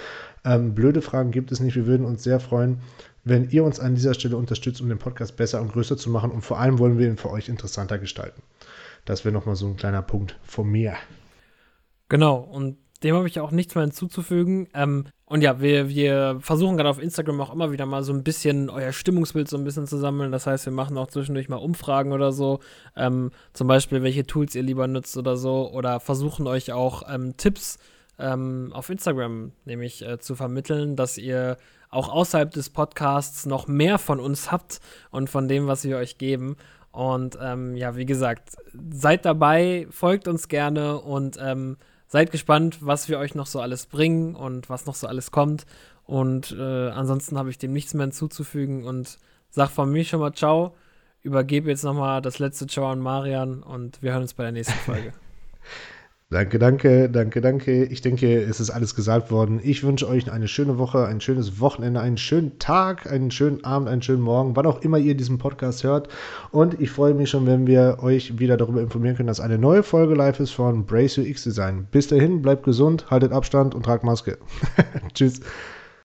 Ähm, 0.47 0.75
blöde 0.77 1.03
Fragen 1.03 1.33
gibt 1.33 1.51
es 1.51 1.59
nicht. 1.59 1.75
Wir 1.75 1.87
würden 1.87 2.07
uns 2.07 2.23
sehr 2.23 2.39
freuen, 2.39 2.79
wenn 3.25 3.51
ihr 3.51 3.65
uns 3.65 3.81
an 3.81 3.97
dieser 3.97 4.15
Stelle 4.15 4.37
unterstützt, 4.37 4.81
um 4.81 4.89
den 4.89 4.99
Podcast 4.99 5.37
besser 5.37 5.61
und 5.61 5.73
größer 5.73 5.97
zu 5.97 6.09
machen. 6.09 6.31
Und 6.31 6.43
vor 6.43 6.61
allem 6.61 6.79
wollen 6.79 6.99
wir 6.99 7.09
ihn 7.09 7.17
für 7.17 7.31
euch 7.31 7.49
interessanter 7.49 7.99
gestalten. 7.99 8.41
Das 9.05 9.25
wäre 9.25 9.35
nochmal 9.35 9.57
so 9.57 9.67
ein 9.67 9.77
kleiner 9.77 10.03
Punkt 10.03 10.39
von 10.45 10.69
mir. 10.69 10.95
Genau, 12.09 12.37
und 12.37 12.79
dem 13.03 13.17
habe 13.17 13.27
ich 13.27 13.41
auch 13.41 13.51
nichts 13.51 13.75
mehr 13.75 13.83
hinzuzufügen. 13.83 14.69
Ähm, 14.73 15.07
und 15.25 15.43
ja, 15.43 15.61
wir, 15.61 15.89
wir 15.89 16.39
versuchen 16.41 16.77
gerade 16.77 16.91
auf 16.91 17.03
Instagram 17.03 17.41
auch 17.41 17.53
immer 17.53 17.73
wieder 17.73 17.85
mal 17.85 18.05
so 18.05 18.13
ein 18.13 18.23
bisschen 18.23 18.71
euer 18.71 18.93
Stimmungsbild 18.93 19.49
so 19.49 19.57
ein 19.57 19.65
bisschen 19.65 19.89
zu 19.89 19.99
sammeln. 19.99 20.31
Das 20.31 20.47
heißt, 20.47 20.67
wir 20.67 20.73
machen 20.73 20.97
auch 20.97 21.09
zwischendurch 21.09 21.49
mal 21.49 21.57
Umfragen 21.57 22.13
oder 22.13 22.31
so. 22.31 22.61
Ähm, 22.95 23.33
zum 23.53 23.67
Beispiel, 23.67 24.05
welche 24.05 24.27
Tools 24.29 24.55
ihr 24.55 24.63
lieber 24.63 24.87
nutzt 24.87 25.17
oder 25.17 25.37
so. 25.37 25.73
Oder 25.73 25.99
versuchen 25.99 26.47
euch 26.47 26.73
auch 26.73 27.03
ähm, 27.13 27.37
Tipps 27.37 27.75
zu 27.75 27.96
ähm, 28.19 28.71
auf 28.73 28.89
Instagram 28.91 29.53
nämlich 29.65 30.07
äh, 30.07 30.19
zu 30.19 30.35
vermitteln, 30.35 30.97
dass 30.97 31.19
ihr 31.19 31.57
auch 31.91 32.09
außerhalb 32.09 32.51
des 32.51 32.71
Podcasts 32.71 33.47
noch 33.47 33.69
mehr 33.69 33.99
von 33.99 34.21
uns 34.21 34.51
habt 34.51 34.81
und 35.11 35.31
von 35.31 35.49
dem, 35.49 35.67
was 35.67 35.85
wir 35.85 35.97
euch 35.97 36.19
geben. 36.19 36.57
Und 36.91 37.39
ähm, 37.41 37.77
ja, 37.77 37.97
wie 37.97 38.07
gesagt, 38.07 38.57
seid 38.91 39.25
dabei, 39.25 39.87
folgt 39.91 40.29
uns 40.29 40.49
gerne 40.49 41.01
und 41.01 41.39
ähm, 41.41 41.77
seid 42.07 42.31
gespannt, 42.31 42.79
was 42.81 43.09
wir 43.09 43.19
euch 43.19 43.35
noch 43.35 43.47
so 43.47 43.61
alles 43.61 43.87
bringen 43.87 44.35
und 44.35 44.71
was 44.71 44.87
noch 44.87 44.95
so 44.95 45.07
alles 45.07 45.31
kommt. 45.31 45.67
Und 46.05 46.57
äh, 46.59 46.89
ansonsten 46.89 47.37
habe 47.37 47.51
ich 47.51 47.59
dem 47.59 47.73
nichts 47.73 47.93
mehr 47.95 48.05
hinzuzufügen 48.05 48.85
und 48.85 49.19
sag 49.51 49.71
von 49.71 49.91
mir 49.91 50.05
schon 50.05 50.21
mal 50.21 50.33
Ciao. 50.33 50.75
Übergebe 51.23 51.69
jetzt 51.69 51.83
nochmal 51.83 52.23
das 52.23 52.39
letzte 52.39 52.67
Ciao 52.67 52.91
an 52.91 53.01
Marian 53.01 53.63
und 53.63 54.01
wir 54.01 54.13
hören 54.13 54.23
uns 54.23 54.35
bei 54.35 54.45
der 54.45 54.53
nächsten 54.53 54.79
Folge. 54.79 55.13
Danke, 56.29 56.59
danke, 56.59 57.09
danke, 57.09 57.41
danke. 57.41 57.85
Ich 57.85 58.01
denke, 58.01 58.43
es 58.43 58.59
ist 58.59 58.71
alles 58.71 58.97
gesagt 58.97 59.31
worden. 59.31 59.61
Ich 59.63 59.85
wünsche 59.85 60.09
euch 60.09 60.29
eine 60.29 60.49
schöne 60.49 60.77
Woche, 60.77 61.07
ein 61.07 61.21
schönes 61.21 61.61
Wochenende, 61.61 62.01
einen 62.01 62.17
schönen 62.17 62.59
Tag, 62.59 63.09
einen 63.09 63.31
schönen 63.31 63.63
Abend, 63.63 63.89
einen 63.89 64.03
schönen 64.03 64.23
Morgen, 64.23 64.57
wann 64.57 64.67
auch 64.67 64.83
immer 64.83 64.99
ihr 64.99 65.17
diesen 65.17 65.39
Podcast 65.39 65.85
hört. 65.85 66.09
Und 66.51 66.81
ich 66.81 66.91
freue 66.91 67.15
mich 67.15 67.31
schon, 67.31 67.47
wenn 67.47 67.69
wir 67.69 67.99
euch 68.03 68.41
wieder 68.41 68.57
darüber 68.57 68.81
informieren 68.81 69.15
können, 69.17 69.29
dass 69.29 69.39
eine 69.39 69.57
neue 69.57 69.85
Folge 69.85 70.15
live 70.15 70.41
ist 70.41 70.51
von 70.51 70.85
Brace 70.85 71.19
UX 71.19 71.45
Design. 71.45 71.87
Bis 71.93 72.09
dahin, 72.09 72.43
bleibt 72.43 72.65
gesund, 72.65 73.09
haltet 73.09 73.31
Abstand 73.31 73.77
und 73.77 73.85
tragt 73.85 74.03
Maske. 74.03 74.37
Tschüss. 75.15 75.41